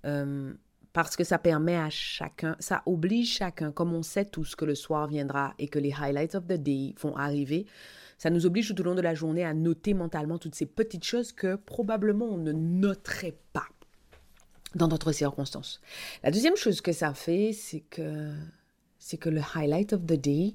Euh, 0.04 0.52
parce 0.94 1.16
que 1.16 1.24
ça 1.24 1.38
permet 1.38 1.76
à 1.76 1.90
chacun, 1.90 2.56
ça 2.60 2.82
oblige 2.86 3.36
chacun, 3.36 3.72
comme 3.72 3.92
on 3.92 4.04
sait 4.04 4.24
tous 4.24 4.54
que 4.54 4.64
le 4.64 4.76
soir 4.76 5.08
viendra 5.08 5.52
et 5.58 5.66
que 5.66 5.80
les 5.80 5.92
highlights 5.92 6.36
of 6.36 6.46
the 6.46 6.52
day 6.52 6.94
vont 7.00 7.16
arriver, 7.16 7.66
ça 8.16 8.30
nous 8.30 8.46
oblige 8.46 8.68
tout 8.68 8.80
au 8.80 8.84
long 8.84 8.94
de 8.94 9.00
la 9.00 9.12
journée 9.12 9.44
à 9.44 9.54
noter 9.54 9.92
mentalement 9.92 10.38
toutes 10.38 10.54
ces 10.54 10.66
petites 10.66 11.04
choses 11.04 11.32
que 11.32 11.56
probablement 11.56 12.26
on 12.26 12.38
ne 12.38 12.52
noterait 12.52 13.36
pas 13.52 13.66
dans 14.76 14.86
d'autres 14.86 15.10
circonstances. 15.10 15.80
La 16.22 16.30
deuxième 16.30 16.56
chose 16.56 16.80
que 16.80 16.92
ça 16.92 17.12
fait, 17.12 17.52
c'est 17.52 17.80
que 17.80 18.32
c'est 19.00 19.18
que 19.18 19.28
le 19.28 19.40
highlight 19.56 19.94
of 19.94 20.06
the 20.06 20.18
day 20.18 20.54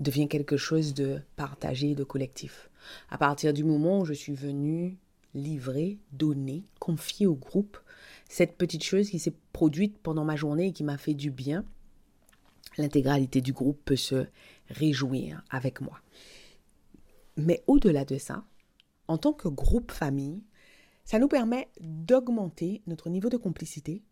devient 0.00 0.26
quelque 0.26 0.56
chose 0.56 0.94
de 0.94 1.20
partagé, 1.36 1.94
de 1.94 2.02
collectif. 2.02 2.70
À 3.08 3.18
partir 3.18 3.52
du 3.52 3.62
moment 3.62 4.00
où 4.00 4.04
je 4.04 4.14
suis 4.14 4.34
venue 4.34 4.98
livrer, 5.32 5.98
donner, 6.12 6.64
confier 6.80 7.26
au 7.26 7.34
groupe 7.34 7.78
cette 8.28 8.56
petite 8.56 8.82
chose 8.82 9.10
qui 9.10 9.18
s'est 9.18 9.34
produite 9.52 9.98
pendant 9.98 10.24
ma 10.24 10.36
journée 10.36 10.68
et 10.68 10.72
qui 10.72 10.84
m'a 10.84 10.98
fait 10.98 11.14
du 11.14 11.30
bien, 11.30 11.64
l'intégralité 12.78 13.40
du 13.40 13.52
groupe 13.52 13.80
peut 13.84 13.96
se 13.96 14.26
réjouir 14.68 15.42
avec 15.50 15.80
moi. 15.80 16.00
Mais 17.36 17.62
au-delà 17.66 18.04
de 18.04 18.18
ça, 18.18 18.44
en 19.08 19.18
tant 19.18 19.32
que 19.32 19.48
groupe 19.48 19.92
famille, 19.92 20.42
ça 21.04 21.18
nous 21.18 21.28
permet 21.28 21.68
d'augmenter 21.80 22.82
notre 22.86 23.10
niveau 23.10 23.28
de 23.28 23.36
complicité 23.36 24.02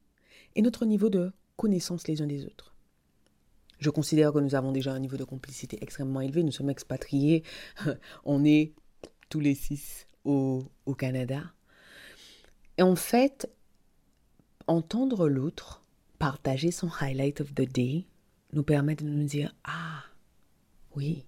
et 0.54 0.62
notre 0.62 0.84
niveau 0.84 1.08
de 1.08 1.32
connaissance 1.56 2.06
les 2.08 2.20
uns 2.20 2.26
des 2.26 2.44
autres. 2.44 2.74
Je 3.78 3.90
considère 3.90 4.32
que 4.32 4.38
nous 4.38 4.54
avons 4.54 4.70
déjà 4.70 4.92
un 4.92 5.00
niveau 5.00 5.16
de 5.16 5.24
complicité 5.24 5.78
extrêmement 5.80 6.20
élevé. 6.20 6.44
Nous 6.44 6.52
sommes 6.52 6.70
expatriés. 6.70 7.42
On 8.24 8.44
est 8.44 8.74
tous 9.28 9.40
les 9.40 9.54
six 9.54 10.06
au, 10.24 10.62
au 10.86 10.94
Canada. 10.94 11.42
Et 12.78 12.82
en 12.82 12.94
fait, 12.94 13.50
entendre 14.66 15.28
l'autre 15.28 15.82
partager 16.18 16.70
son 16.70 16.88
highlight 17.00 17.40
of 17.40 17.54
the 17.54 17.68
day 17.68 18.06
nous 18.52 18.62
permet 18.62 18.94
de 18.94 19.04
nous 19.04 19.24
dire 19.24 19.54
ah 19.64 20.04
oui 20.94 21.24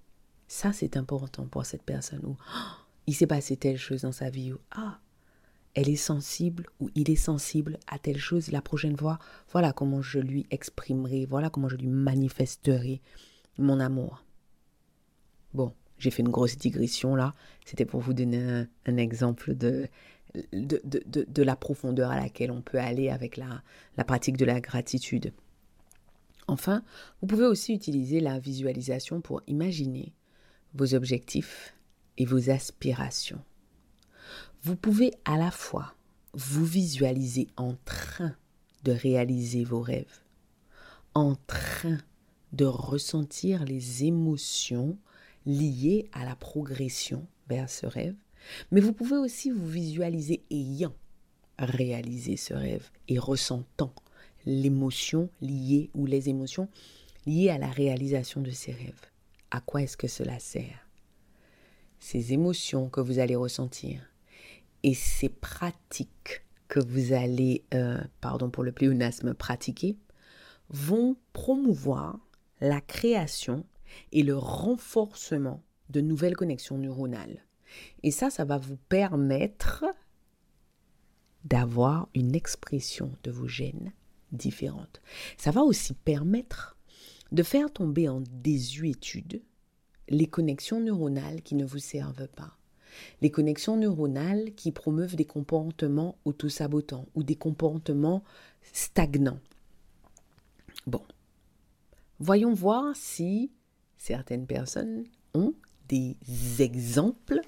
ça 0.46 0.72
c'est 0.72 0.96
important 0.96 1.46
pour 1.46 1.66
cette 1.66 1.82
personne. 1.82 2.24
Ou 2.24 2.36
oh, 2.38 2.60
il 3.06 3.14
s'est 3.14 3.26
passé 3.26 3.56
telle 3.56 3.78
chose 3.78 4.02
dans 4.02 4.12
sa 4.12 4.30
vie. 4.30 4.52
Ou 4.52 4.58
ah 4.70 5.00
elle 5.74 5.88
est 5.88 5.96
sensible 5.96 6.66
ou 6.78 6.90
il 6.94 7.10
est 7.10 7.16
sensible 7.16 7.78
à 7.88 7.98
telle 7.98 8.18
chose. 8.18 8.52
La 8.52 8.62
prochaine 8.62 8.96
fois 8.96 9.18
voilà 9.50 9.72
comment 9.72 10.02
je 10.02 10.20
lui 10.20 10.46
exprimerai 10.50 11.26
voilà 11.26 11.50
comment 11.50 11.68
je 11.68 11.76
lui 11.76 11.88
manifesterai 11.88 13.00
mon 13.58 13.80
amour. 13.80 14.24
Bon 15.54 15.72
j'ai 15.98 16.10
fait 16.10 16.22
une 16.22 16.28
grosse 16.28 16.56
digression 16.56 17.16
là. 17.16 17.34
C'était 17.64 17.86
pour 17.86 18.00
vous 18.00 18.14
donner 18.14 18.66
un 18.86 18.96
exemple 18.96 19.54
de 19.56 19.88
de, 20.52 21.42
la 21.42 21.56
profondeur 21.56 22.10
à 22.10 22.20
laquelle 22.20 22.50
on 22.50 22.62
peut 22.62 22.78
aller 22.78 23.08
avec 23.08 23.36
la, 23.36 23.62
la 23.96 24.04
pratique 24.04 24.36
de 24.36 24.44
la 24.44 24.60
gratitude. 24.60 25.32
Enfin, 26.46 26.82
vous 27.20 27.26
pouvez 27.26 27.46
aussi 27.46 27.72
utiliser 27.72 28.20
la 28.20 28.38
visualisation 28.38 29.20
pour 29.20 29.42
imaginer 29.46 30.12
vos 30.74 30.94
objectifs 30.94 31.74
et 32.18 32.26
vos 32.26 32.50
aspirations. 32.50 33.42
Vous 34.62 34.76
pouvez 34.76 35.12
à 35.24 35.36
la 35.36 35.50
fois 35.50 35.94
vous 36.32 36.64
visualiser 36.64 37.48
en 37.56 37.74
train 37.84 38.34
de 38.82 38.92
réaliser 38.92 39.64
vos 39.64 39.80
rêves, 39.80 40.20
en 41.14 41.36
train 41.46 41.98
de 42.52 42.64
ressentir 42.64 43.64
les 43.64 44.04
émotions 44.04 44.98
liées 45.46 46.08
à 46.12 46.24
la 46.24 46.36
progression 46.36 47.26
vers 47.48 47.68
ce 47.68 47.86
rêve, 47.86 48.16
mais 48.70 48.80
vous 48.80 48.92
pouvez 48.92 49.16
aussi 49.16 49.50
vous 49.50 49.66
visualiser 49.66 50.42
ayant 50.50 50.94
réalisé 51.58 52.36
ce 52.36 52.54
rêve 52.54 52.90
et 53.08 53.18
ressentant 53.18 53.94
l'émotion 54.46 55.30
liée 55.40 55.90
ou 55.94 56.06
les 56.06 56.28
émotions 56.28 56.68
liées 57.26 57.50
à 57.50 57.58
la 57.58 57.70
réalisation 57.70 58.40
de 58.40 58.50
ces 58.50 58.72
rêves. 58.72 59.06
À 59.50 59.60
quoi 59.60 59.82
est-ce 59.82 59.96
que 59.96 60.08
cela 60.08 60.38
sert? 60.38 60.88
Ces 61.98 62.32
émotions 62.32 62.88
que 62.88 63.00
vous 63.00 63.18
allez 63.18 63.36
ressentir 63.36 64.00
et 64.82 64.94
ces 64.94 65.28
pratiques 65.28 66.42
que 66.68 66.80
vous 66.80 67.12
allez, 67.12 67.64
euh, 67.72 68.00
pardon 68.20 68.50
pour 68.50 68.64
le 68.64 68.72
pléonasme, 68.72 69.32
pratiquer, 69.32 69.96
vont 70.68 71.16
promouvoir 71.32 72.18
la 72.60 72.80
création 72.80 73.64
et 74.12 74.22
le 74.22 74.36
renforcement 74.36 75.62
de 75.90 76.00
nouvelles 76.00 76.36
connexions 76.36 76.78
neuronales. 76.78 77.44
Et 78.02 78.11
ça, 78.11 78.31
ça 78.31 78.45
va 78.45 78.59
vous 78.59 78.76
permettre 78.88 79.85
d'avoir 81.45 82.09
une 82.14 82.35
expression 82.35 83.12
de 83.23 83.31
vos 83.31 83.49
gènes 83.49 83.93
différente. 84.33 85.00
Ça 85.37 85.50
va 85.50 85.62
aussi 85.62 85.95
permettre 85.95 86.76
de 87.33 87.43
faire 87.43 87.73
tomber 87.73 88.09
en 88.09 88.23
désuétude 88.31 89.43
les 90.09 90.26
connexions 90.26 90.81
neuronales 90.81 91.43
qui 91.43 91.54
ne 91.54 91.64
vous 91.64 91.78
servent 91.78 92.28
pas. 92.28 92.57
Les 93.23 93.31
connexions 93.31 93.76
neuronales 93.76 94.54
qui 94.54 94.71
promeuvent 94.71 95.16
des 95.16 95.25
comportements 95.25 96.16
autosabotants 96.25 97.07
ou 97.14 97.23
des 97.23 97.35
comportements 97.35 98.23
stagnants. 98.73 99.40
Bon, 100.87 101.02
voyons 102.21 102.54
voir 102.54 102.95
si 102.95 103.50
certaines 103.97 104.47
personnes 104.47 105.04
ont 105.35 105.54
des 105.88 106.16
exemples 106.61 107.40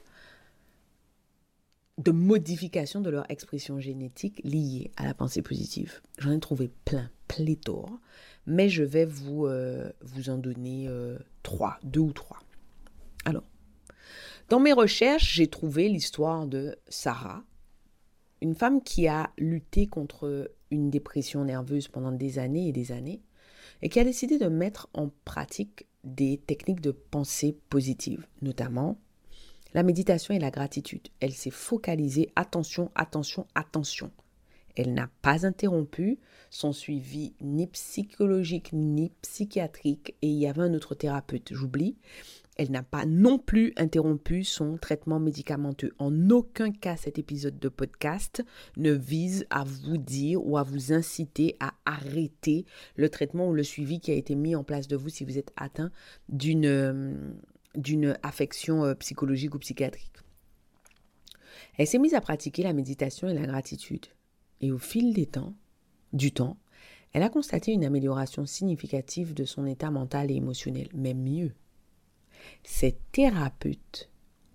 de 1.99 2.11
modification 2.11 3.01
de 3.01 3.11
leur 3.11 3.31
expression 3.31 3.81
génétique 3.81 4.41
liée 4.45 4.91
à 4.97 5.05
la 5.05 5.15
pensée 5.15 5.43
positive. 5.43 6.01
J'en 6.19 6.33
ai 6.33 6.41
trouvé 6.41 6.71
plein, 6.85 7.11
pléthore, 7.27 7.99
mais 8.47 8.69
je 8.69 8.83
vais 8.83 9.07
vous, 9.07 9.47
euh, 9.47 9.91
vous 10.03 10.29
en 10.29 10.37
donner 10.37 10.87
euh, 10.89 11.19
trois, 11.43 11.79
deux 11.83 12.01
ou 12.01 12.13
trois. 12.13 12.39
Alors, 13.25 13.45
Dans 14.49 14.61
mes 14.61 14.73
recherches, 14.73 15.35
j'ai 15.35 15.49
trouvé 15.49 15.89
l'histoire 15.89 16.47
de 16.47 16.77
Sarah, 16.89 17.43
une 18.43 18.55
femme 18.55 18.83
qui 18.83 19.09
a 19.09 19.31
lutté 19.39 19.87
contre 19.87 20.53
une 20.71 20.91
dépression 20.91 21.45
nerveuse 21.45 21.89
pendant 21.89 22.13
des 22.13 22.39
années 22.39 22.69
et 22.69 22.73
des 22.73 22.93
années 22.93 23.23
et 23.83 23.89
qui 23.89 23.99
a 23.99 24.05
décidé 24.05 24.39
de 24.39 24.49
mettre 24.49 24.89
en 24.93 25.11
pratique 25.25 25.87
des 26.05 26.39
techniques 26.39 26.81
de 26.81 26.93
pensée 26.93 27.59
positive, 27.69 28.27
notamment 28.43 28.99
la 29.75 29.83
méditation 29.83 30.35
et 30.35 30.39
la 30.39 30.51
gratitude. 30.51 31.09
Elle 31.21 31.33
s'est 31.33 31.51
focalisée, 31.51 32.31
attention, 32.37 32.91
attention, 32.95 33.47
attention. 33.55 34.11
Elle 34.77 34.93
n'a 34.93 35.09
pas 35.23 35.47
interrompu 35.47 36.19
son 36.51 36.73
suivi 36.73 37.33
ni 37.41 37.67
psychologique 37.67 38.73
ni 38.73 39.11
psychiatrique 39.23 40.15
et 40.23 40.29
il 40.29 40.39
y 40.39 40.47
avait 40.47 40.63
un 40.63 40.75
autre 40.75 40.95
thérapeute, 40.95 41.53
j'oublie. 41.53 41.97
Elle 42.59 42.71
n'a 42.71 42.83
pas 42.83 43.05
non 43.05 43.39
plus 43.39 43.75
interrompu 43.77 44.43
son 44.43 44.79
traitement 44.79 45.21
médicamenteux. 45.21 45.93
En 45.99 46.31
aucun 46.31 46.73
cas, 46.73 46.97
cet 46.97 47.19
épisode 47.19 47.59
de 47.59 47.69
podcast 47.69 48.43
ne 48.79 48.93
vise 48.93 49.47
à 49.51 49.65
vous 49.65 49.99
dire 49.99 50.47
ou 50.47 50.57
à 50.57 50.63
vous 50.63 50.93
inciter 50.93 51.57
à 51.61 51.75
arrêter 51.85 52.65
le 52.97 53.11
traitement 53.11 53.49
ou 53.49 53.53
le 53.53 53.63
suivi 53.63 54.01
qui 54.01 54.11
a 54.11 54.15
été 54.15 54.35
mis 54.35 54.57
en 54.57 54.65
place 54.65 54.89
de 54.89 54.97
vous 54.97 55.11
si 55.11 55.25
vous 55.25 55.37
êtes 55.37 55.53
atteint 55.57 55.91
d'une 56.31 57.37
d'une 57.77 58.19
affection 58.23 58.85
euh, 58.85 58.95
psychologique 58.95 59.55
ou 59.55 59.59
psychiatrique. 59.59 60.13
Elle 61.79 61.87
s'est 61.87 61.99
mise 61.99 62.15
à 62.15 62.21
pratiquer 62.21 62.63
la 62.63 62.73
méditation 62.73 63.29
et 63.29 63.35
la 63.35 63.47
gratitude. 63.47 64.07
Et 64.61 64.73
au 64.73 64.79
fil 64.79 65.13
des 65.13 65.27
temps, 65.27 65.55
du 66.13 66.33
temps, 66.33 66.57
elle 67.13 67.23
a 67.23 67.29
constaté 67.29 67.73
une 67.73 67.85
amélioration 67.85 68.47
significative 68.47 69.35
de 69.35 69.45
son 69.45 69.67
état 69.67 69.91
mental 69.91 70.31
et 70.31 70.35
émotionnel. 70.35 70.89
Mais 70.95 71.15
mieux, 71.15 71.53
ces 72.63 72.99
thérapeutes 73.13 74.11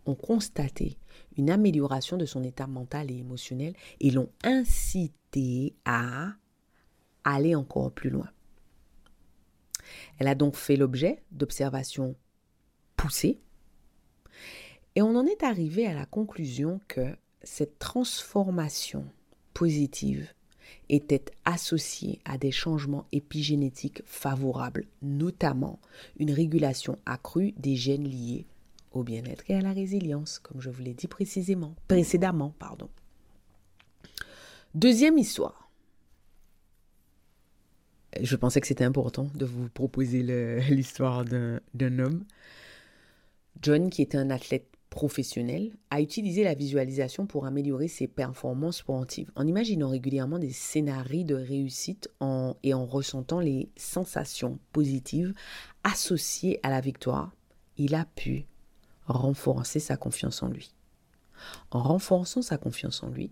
ont 0.06 0.16
constaté 0.16 0.98
une 1.38 1.50
amélioration 1.50 2.18
de 2.18 2.26
son 2.26 2.44
état 2.44 2.68
mental 2.68 3.12
et 3.12 3.18
émotionnel 3.18 3.76
et 4.00 4.12
l'ont 4.12 4.32
incité 4.44 5.76
à 5.86 6.34
aller 7.24 7.56
encore 7.56 7.92
plus 7.92 8.10
loin. 8.10 8.30
Elle 10.18 10.28
a 10.28 10.36
donc 10.36 10.56
fait 10.56 10.76
l'objet 10.76 11.24
d'observations 11.32 12.16
et 14.96 15.02
on 15.02 15.16
en 15.16 15.26
est 15.26 15.44
arrivé 15.44 15.88
à 15.88 15.94
la 15.94 16.06
conclusion 16.06 16.82
que 16.88 17.16
cette 17.44 17.80
transformation 17.80 19.06
positive 19.54 20.28
était 20.90 21.26
associée 21.46 22.20
à 22.26 22.38
des 22.38 22.52
changements 22.52 23.06
épigénétiques 23.12 24.04
favorables, 24.06 24.86
notamment 25.02 25.80
une 26.20 26.32
régulation 26.32 26.98
accrue 27.06 27.54
des 27.58 27.76
gènes 27.76 28.08
liés 28.08 28.46
au 28.92 29.04
bien-être 29.04 29.44
et 29.50 29.56
à 29.56 29.62
la 29.62 29.72
résilience, 29.72 30.40
comme 30.40 30.62
je 30.62 30.70
vous 30.70 30.82
l'ai 30.82 30.94
dit 30.94 31.08
précisément, 31.08 31.76
précédemment. 31.88 32.54
Pardon. 32.60 32.90
Deuxième 34.76 35.18
histoire. 35.18 35.70
Je 38.22 38.36
pensais 38.36 38.60
que 38.60 38.68
c'était 38.68 38.84
important 38.84 39.30
de 39.34 39.46
vous 39.46 39.70
proposer 39.70 40.24
l'histoire 40.70 41.24
d'un 41.24 42.00
homme. 42.00 42.26
John, 43.62 43.90
qui 43.90 44.02
était 44.02 44.18
un 44.18 44.30
athlète 44.30 44.68
professionnel 44.92 45.72
a 45.90 46.02
utilisé 46.02 46.44
la 46.44 46.54
visualisation 46.54 47.26
pour 47.26 47.46
améliorer 47.46 47.88
ses 47.88 48.08
performances 48.08 48.80
sportives. 48.80 49.32
En 49.36 49.48
imaginant 49.48 49.90
régulièrement 49.90 50.38
des 50.38 50.52
scénarios 50.52 51.24
de 51.24 51.36
réussite 51.36 52.10
et 52.62 52.74
en 52.74 52.86
ressentant 52.86 53.40
les 53.40 53.70
sensations 53.78 54.60
positives 54.74 55.34
associées 55.84 56.60
à 56.62 56.70
la 56.70 56.82
victoire, 56.82 57.34
il 57.78 57.96
a 57.96 58.06
pu 58.06 58.46
renforcer 59.06 59.80
sa 59.80 59.98
confiance 59.98 60.44
en 60.44 60.50
lui. 60.50 60.76
En 61.72 61.82
renforçant 61.82 62.42
sa 62.42 62.58
confiance 62.58 63.02
en 63.02 63.10
lui, 63.10 63.32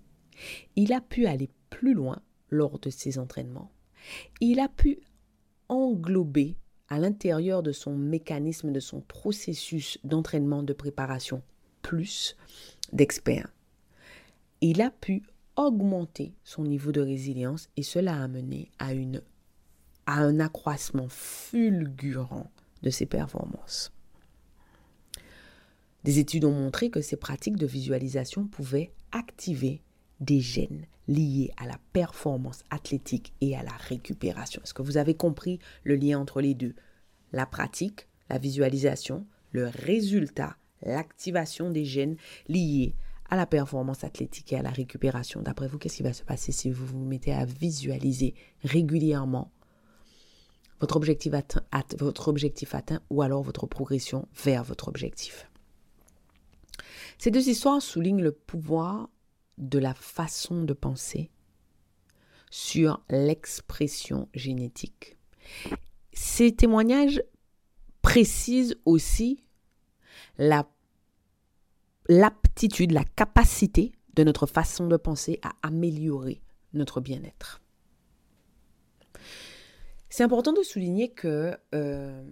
il 0.76 0.94
a 0.94 1.02
pu 1.02 1.26
aller 1.26 1.50
plus 1.70 1.94
loin 1.94 2.22
lors 2.50 2.80
de 2.80 2.90
ses 2.90 3.20
entraînements. 3.20 3.70
Il 4.40 4.60
a 4.60 4.70
pu 4.70 5.00
englober 5.68 6.56
à 6.90 7.00
l'intérieur 7.00 7.64
de 7.64 7.72
son 7.72 7.96
mécanisme, 7.96 8.72
de 8.72 8.80
son 8.80 9.02
processus 9.02 10.00
d'entraînement, 10.04 10.64
de 10.64 10.74
préparation, 10.74 11.42
plus 11.82 12.36
d'experts. 12.92 13.54
Il 14.62 14.82
a 14.82 14.90
pu 14.90 15.24
augmenter 15.56 16.34
son 16.44 16.64
niveau 16.64 16.92
de 16.92 17.02
résilience 17.02 17.70
et 17.78 17.84
cela 17.84 18.22
a 18.22 18.28
mené 18.28 18.72
à, 18.80 18.90
à 20.06 20.20
un 20.20 20.40
accroissement 20.40 21.08
fulgurant 21.10 22.50
de 22.82 22.90
ses 22.90 23.06
performances. 23.06 23.92
Des 26.04 26.20
études 26.20 26.46
ont 26.46 26.54
montré 26.54 26.90
que 26.90 27.02
ces 27.02 27.18
pratiques 27.18 27.58
de 27.58 27.66
visualisation 27.66 28.48
pouvaient 28.48 28.92
activer 29.12 29.82
des 30.22 30.40
gènes 30.40 30.86
liés 31.10 31.52
à 31.58 31.66
la 31.66 31.78
performance 31.92 32.64
athlétique 32.70 33.34
et 33.42 33.58
à 33.58 33.64
la 33.64 33.72
récupération. 33.72 34.62
Est-ce 34.64 34.76
que 34.76 34.84
vous 34.84 34.98
avez 34.98 35.16
compris 35.16 35.60
le 35.84 35.96
lien 35.96 36.20
entre 36.20 36.40
les 36.40 36.54
deux? 36.54 36.76
La 37.34 37.46
pratique, 37.46 38.08
la 38.30 38.38
visualisation, 38.38 39.26
le 39.52 39.68
résultat, 39.68 40.56
l'activation 40.84 41.72
des 41.72 41.84
gènes 41.84 42.16
liés 42.48 42.96
à 43.30 43.36
la 43.36 43.48
performance 43.48 44.04
athlétique 44.04 44.54
et 44.54 44.58
à 44.58 44.62
la 44.62 44.70
récupération. 44.70 45.42
D'après 45.42 45.68
vous, 45.68 45.80
qu'est-ce 45.80 45.98
qui 45.98 46.04
va 46.04 46.14
se 46.14 46.24
passer 46.24 46.52
si 46.52 46.70
vous 46.70 46.86
vous 46.86 47.04
mettez 47.06 47.34
à 47.34 47.46
visualiser 47.46 48.36
régulièrement 48.64 49.52
votre 50.80 50.96
objectif 50.96 51.34
atteint, 51.34 51.64
votre 51.98 52.28
objectif 52.28 52.74
atteint 52.74 53.02
ou 53.10 53.22
alors 53.22 53.44
votre 53.44 53.66
progression 53.66 54.28
vers 54.44 54.64
votre 54.64 54.88
objectif? 54.88 55.50
Ces 57.18 57.32
deux 57.32 57.50
histoires 57.50 57.82
soulignent 57.82 58.22
le 58.22 58.32
pouvoir 58.32 59.10
de 59.60 59.78
la 59.80 59.94
façon 59.94 60.64
de 60.64 60.74
penser 60.74 61.30
sur 62.50 63.04
l'expression 63.10 64.28
génétique. 64.34 65.18
Ces 66.14 66.56
témoignages 66.56 67.22
précisent 68.02 68.78
aussi 68.86 69.44
l'aptitude, 72.08 72.92
la 72.92 73.04
capacité 73.04 73.92
de 74.16 74.24
notre 74.24 74.48
façon 74.48 74.88
de 74.88 74.98
penser 74.98 75.40
à 75.44 75.52
améliorer 75.62 76.42
notre 76.74 77.02
bien-être. 77.02 77.62
C'est 80.10 80.24
important 80.24 80.54
de 80.54 80.64
souligner 80.64 81.10
que 81.10 81.56
euh, 81.76 82.24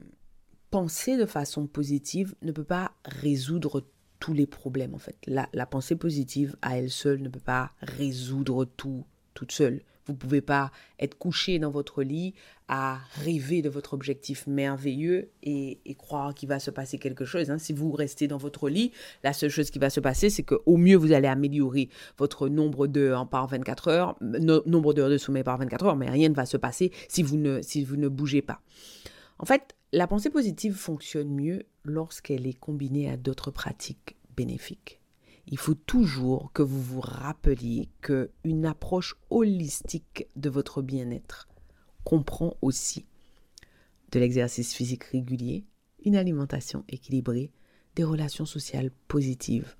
penser 0.72 1.18
de 1.18 1.26
façon 1.26 1.68
positive 1.68 2.36
ne 2.42 2.52
peut 2.52 2.64
pas 2.64 2.92
résoudre 3.06 3.86
tous 4.20 4.34
les 4.34 4.48
problèmes 4.48 4.94
en 4.94 5.00
fait. 5.00 5.18
La, 5.28 5.50
la, 5.54 5.66
pensée 5.66 5.96
positive 5.96 6.56
à 6.62 6.78
elle 6.78 6.90
seule 6.90 7.22
ne 7.22 7.30
peut 7.30 7.40
pas 7.40 7.72
résoudre 7.82 8.66
tout 8.66 9.06
toute 9.34 9.52
seule. 9.52 9.82
Vous 10.08 10.14
ne 10.14 10.18
pouvez 10.18 10.42
pas 10.42 10.72
être 11.00 11.18
couché 11.18 11.60
dans 11.60 11.70
votre 11.70 12.02
lit 12.02 12.34
à 12.70 13.00
rêver 13.24 13.62
de 13.62 13.70
votre 13.70 13.94
objectif 13.94 14.48
merveilleux 14.48 15.30
et, 15.44 15.80
croire 15.98 16.34
qu'il 16.34 16.48
va 16.48 16.60
se 16.60 16.72
passer 16.72 16.98
quelque 16.98 17.26
chose. 17.26 17.52
Hein. 17.52 17.58
Si 17.58 17.74
vous 17.74 17.92
restez 17.92 18.28
dans 18.28 18.38
votre 18.38 18.70
lit, 18.70 18.92
la 19.24 19.34
seule 19.34 19.50
chose 19.50 19.70
qui 19.70 19.80
va 19.80 19.90
se 19.90 20.00
passer, 20.00 20.30
c'est 20.30 20.44
qu'au 20.44 20.78
mieux, 20.78 20.96
vous 20.96 21.12
allez 21.12 21.28
améliorer 21.28 21.90
votre 22.18 22.48
nombre 22.48 22.88
d'heures 22.88 23.28
par 23.28 23.48
24 23.48 23.88
heures, 23.90 24.18
nombre 24.22 24.94
d'heures 24.94 25.10
de 25.10 25.18
sommeil 25.18 25.44
par 25.44 25.58
24 25.58 25.86
heures, 25.86 25.96
mais 25.98 26.10
rien 26.10 26.30
ne 26.30 26.36
va 26.36 26.46
se 26.46 26.58
passer 26.58 26.92
si 27.10 27.22
vous 27.22 27.38
ne, 27.38 27.62
si 27.62 27.84
vous 27.84 27.98
ne 27.98 28.08
bougez 28.08 28.42
pas. 28.42 28.62
En 29.40 29.46
fait, 29.46 29.76
la 29.94 30.08
pensée 30.08 30.30
positive 30.30 30.76
fonctionne 30.76 31.34
mieux 31.34 31.64
lorsqu'elle 31.84 32.48
est 32.48 32.60
combinée 32.60 33.10
à 33.10 33.18
d'autres 33.18 33.52
pratiques 33.52 34.18
bénéfiques. 34.36 35.02
Il 35.48 35.58
faut 35.58 35.76
toujours 35.76 36.52
que 36.52 36.62
vous 36.62 36.82
vous 36.82 37.00
rappeliez 37.00 37.90
que 38.02 38.32
une 38.44 38.66
approche 38.66 39.16
holistique 39.30 40.28
de 40.36 40.50
votre 40.50 40.82
bien-être 40.82 41.48
comprend 42.04 42.58
aussi 42.62 43.06
de 44.12 44.20
l'exercice 44.20 44.74
physique 44.74 45.06
régulier, 45.06 45.66
une 46.04 46.16
alimentation 46.16 46.84
équilibrée, 46.90 47.52
des 47.96 48.04
relations 48.04 48.46
sociales 48.46 48.92
positives 49.08 49.76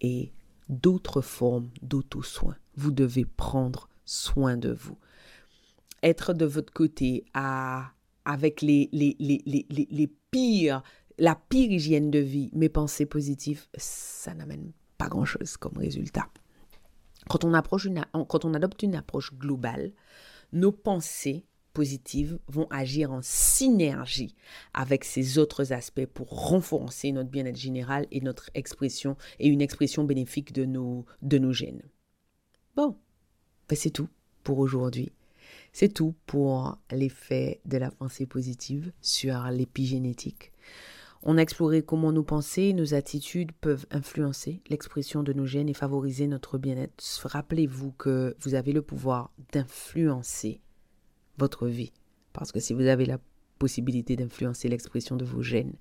et 0.00 0.32
d'autres 0.68 1.20
formes 1.20 1.70
d'auto-soin. 1.82 2.56
Vous 2.76 2.92
devez 2.92 3.24
prendre 3.24 3.88
soin 4.04 4.56
de 4.56 4.72
vous. 4.72 4.98
Être 6.02 6.34
de 6.34 6.44
votre 6.44 6.72
côté 6.72 7.24
à, 7.34 7.92
avec 8.24 8.62
les, 8.62 8.88
les, 8.92 9.16
les, 9.18 9.66
les 9.68 10.06
pires 10.30 10.82
la 11.18 11.34
pire 11.34 11.70
hygiène 11.70 12.10
de 12.10 12.18
vie, 12.18 12.50
mes 12.52 12.68
pensées 12.68 13.06
positives, 13.06 13.66
ça 13.76 14.34
n'amène 14.34 14.72
pas 14.98 15.08
grand-chose 15.08 15.56
comme 15.56 15.78
résultat. 15.78 16.28
Quand 17.28 17.44
on, 17.44 17.54
approche 17.54 17.88
quand 18.28 18.44
on 18.44 18.54
adopte 18.54 18.82
une 18.82 18.94
approche 18.94 19.32
globale, 19.34 19.92
nos 20.52 20.72
pensées 20.72 21.46
positives 21.72 22.38
vont 22.46 22.68
agir 22.70 23.10
en 23.10 23.20
synergie 23.22 24.34
avec 24.74 25.04
ces 25.04 25.38
autres 25.38 25.72
aspects 25.72 26.06
pour 26.06 26.28
renforcer 26.28 27.10
notre 27.12 27.30
bien-être 27.30 27.56
général 27.56 28.06
et 28.10 28.20
notre 28.20 28.50
expression 28.54 29.16
et 29.40 29.48
une 29.48 29.62
expression 29.62 30.04
bénéfique 30.04 30.52
de 30.52 30.64
nos, 30.64 31.04
de 31.22 31.38
nos 31.38 31.52
gènes. 31.52 31.82
Bon, 32.76 32.96
ben 33.68 33.76
c'est 33.76 33.90
tout 33.90 34.08
pour 34.44 34.58
aujourd'hui. 34.58 35.10
C'est 35.74 35.92
tout 35.92 36.14
pour 36.26 36.78
l'effet 36.92 37.60
de 37.64 37.78
la 37.78 37.90
pensée 37.90 38.26
positive 38.26 38.92
sur 39.00 39.42
l'épigénétique. 39.50 40.52
On 41.24 41.36
a 41.36 41.40
exploré 41.42 41.82
comment 41.82 42.12
nos 42.12 42.22
pensées, 42.22 42.72
nos 42.72 42.94
attitudes 42.94 43.50
peuvent 43.60 43.84
influencer 43.90 44.62
l'expression 44.70 45.24
de 45.24 45.32
nos 45.32 45.46
gènes 45.46 45.68
et 45.68 45.74
favoriser 45.74 46.28
notre 46.28 46.58
bien-être. 46.58 47.02
Rappelez-vous 47.24 47.90
que 47.90 48.36
vous 48.38 48.54
avez 48.54 48.70
le 48.70 48.82
pouvoir 48.82 49.32
d'influencer 49.52 50.60
votre 51.38 51.66
vie. 51.66 51.92
Parce 52.32 52.52
que 52.52 52.60
si 52.60 52.72
vous 52.72 52.86
avez 52.86 53.04
la 53.04 53.18
possibilité 53.58 54.14
d'influencer 54.14 54.68
l'expression 54.68 55.16
de 55.16 55.24
vos 55.24 55.42
gènes, 55.42 55.74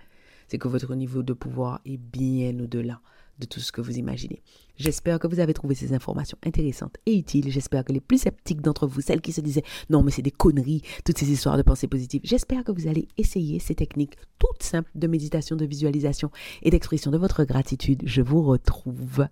c'est 0.48 0.58
que 0.58 0.68
votre 0.68 0.96
niveau 0.96 1.22
de 1.22 1.34
pouvoir 1.34 1.82
est 1.86 1.98
bien 1.98 2.60
au-delà 2.60 3.00
de 3.40 3.46
tout 3.46 3.60
ce 3.60 3.72
que 3.72 3.82
vous 3.82 3.98
imaginez. 3.98 4.42
J'espère 4.78 5.20
que 5.20 5.28
vous 5.28 5.40
avez 5.40 5.54
trouvé 5.54 5.76
ces 5.76 5.94
informations 5.94 6.38
intéressantes 6.46 6.98
et 7.06 7.18
utiles. 7.18 7.52
J'espère 7.52 7.84
que 7.84 7.94
les 7.94 8.00
plus 8.00 8.20
sceptiques 8.20 8.62
d'entre 8.62 8.88
vous, 8.88 9.02
celles 9.02 9.22
qui 9.22 9.34
se 9.34 9.42
disaient 9.42 9.64
non 9.90 10.04
mais 10.04 10.12
c'est 10.12 10.22
des 10.22 10.32
conneries, 10.32 10.82
toutes 11.06 11.18
ces 11.18 11.32
histoires 11.32 11.58
de 11.58 11.64
pensée 11.64 11.88
positive, 11.88 12.22
j'espère 12.24 12.64
que 12.64 12.72
vous 12.72 12.88
allez 12.88 13.08
essayer 13.18 13.60
ces 13.60 13.76
techniques 13.76 14.18
toutes 14.40 14.64
simples 14.64 14.92
de 14.96 15.08
méditation, 15.08 15.56
de 15.56 15.66
visualisation 15.66 16.32
et 16.62 16.70
d'expression 16.70 17.12
de 17.12 17.18
votre 17.18 17.44
gratitude. 17.44 18.02
Je 18.06 18.22
vous 18.22 18.44
retrouve 18.44 19.28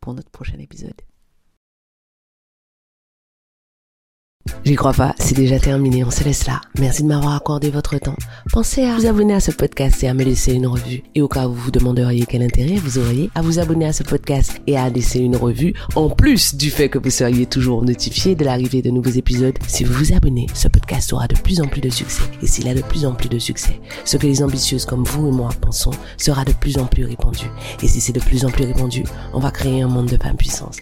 pour 0.00 0.14
notre 0.14 0.30
prochain 0.30 0.58
épisode. 0.58 1.00
J'y 4.64 4.76
crois 4.76 4.92
pas, 4.92 5.14
c'est 5.18 5.36
déjà 5.36 5.58
terminé, 5.58 6.04
on 6.04 6.10
se 6.10 6.24
laisse 6.24 6.46
là. 6.46 6.60
Merci 6.78 7.02
de 7.02 7.08
m'avoir 7.08 7.34
accordé 7.34 7.70
votre 7.70 7.98
temps. 7.98 8.16
Pensez 8.52 8.84
à 8.84 8.96
vous 8.96 9.06
abonner 9.06 9.34
à 9.34 9.40
ce 9.40 9.50
podcast 9.50 10.02
et 10.02 10.08
à 10.08 10.14
me 10.14 10.24
laisser 10.24 10.52
une 10.52 10.66
revue. 10.66 11.02
Et 11.14 11.22
au 11.22 11.28
cas 11.28 11.46
où 11.46 11.52
vous 11.52 11.60
vous 11.62 11.70
demanderiez 11.70 12.26
quel 12.26 12.42
intérêt 12.42 12.74
vous 12.76 12.98
auriez 12.98 13.30
à 13.34 13.42
vous 13.42 13.58
abonner 13.58 13.86
à 13.86 13.92
ce 13.92 14.02
podcast 14.02 14.60
et 14.66 14.76
à 14.76 14.88
laisser 14.88 15.20
une 15.20 15.36
revue, 15.36 15.74
en 15.94 16.10
plus 16.10 16.54
du 16.54 16.70
fait 16.70 16.88
que 16.88 16.98
vous 16.98 17.10
seriez 17.10 17.46
toujours 17.46 17.84
notifié 17.84 18.34
de 18.34 18.44
l'arrivée 18.44 18.82
de 18.82 18.90
nouveaux 18.90 19.10
épisodes, 19.10 19.56
si 19.66 19.84
vous 19.84 19.94
vous 19.94 20.12
abonnez, 20.12 20.46
ce 20.54 20.68
podcast 20.68 21.12
aura 21.12 21.28
de 21.28 21.36
plus 21.36 21.60
en 21.60 21.66
plus 21.66 21.80
de 21.80 21.90
succès. 21.90 22.24
Et 22.42 22.46
s'il 22.46 22.68
a 22.68 22.74
de 22.74 22.82
plus 22.82 23.06
en 23.06 23.14
plus 23.14 23.28
de 23.28 23.38
succès, 23.38 23.80
ce 24.04 24.16
que 24.16 24.26
les 24.26 24.42
ambitieuses 24.42 24.86
comme 24.86 25.04
vous 25.04 25.28
et 25.28 25.32
moi 25.32 25.50
pensons 25.60 25.92
sera 26.16 26.44
de 26.44 26.52
plus 26.52 26.78
en 26.78 26.86
plus 26.86 27.04
répandu. 27.04 27.46
Et 27.82 27.88
si 27.88 28.00
c'est 28.00 28.12
de 28.12 28.20
plus 28.20 28.44
en 28.44 28.50
plus 28.50 28.64
répandu, 28.64 29.04
on 29.34 29.40
va 29.40 29.50
créer 29.50 29.82
un 29.82 29.88
monde 29.88 30.06
de 30.06 30.16
femmes 30.16 30.36
puissance. 30.36 30.76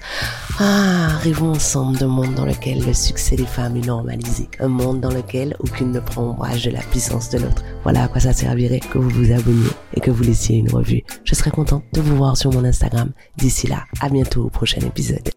Ah, 0.59 1.19
rêvons 1.23 1.53
ensemble 1.53 1.99
d'un 1.99 2.09
monde 2.09 2.35
dans 2.35 2.45
lequel 2.45 2.85
le 2.85 2.95
succès 2.95 3.37
des 3.37 3.47
femmes 3.51 3.77
est 3.77 3.87
normalisé. 3.87 4.49
Un 4.61 4.69
monde 4.69 5.01
dans 5.01 5.13
lequel 5.13 5.57
aucune 5.59 5.93
ne 5.93 6.01
prend 6.01 6.31
ombrage 6.31 6.65
de 6.65 6.71
la 6.71 6.81
puissance 6.81 7.31
de 7.31 7.39
l'autre. 7.39 7.63
Voilà 7.83 8.05
à 8.05 8.09
quoi 8.09 8.21
ça 8.21 8.33
servirait 8.33 8.81
que 8.81 8.99
vous 8.99 9.11
vous 9.11 9.33
abonniez 9.33 9.71
et 9.95 10.01
que 10.01 10.11
vous 10.11 10.23
laissiez 10.23 10.59
une 10.59 10.71
revue. 10.71 11.03
Je 11.25 11.35
serais 11.35 11.51
contente 11.51 11.85
de 11.93 12.01
vous 12.01 12.17
voir 12.17 12.37
sur 12.37 12.53
mon 12.53 12.65
Instagram. 12.65 13.11
D'ici 13.37 13.67
là, 13.67 13.85
à 14.01 14.09
bientôt 14.09 14.45
au 14.45 14.51
prochain 14.51 14.81
épisode. 14.81 15.31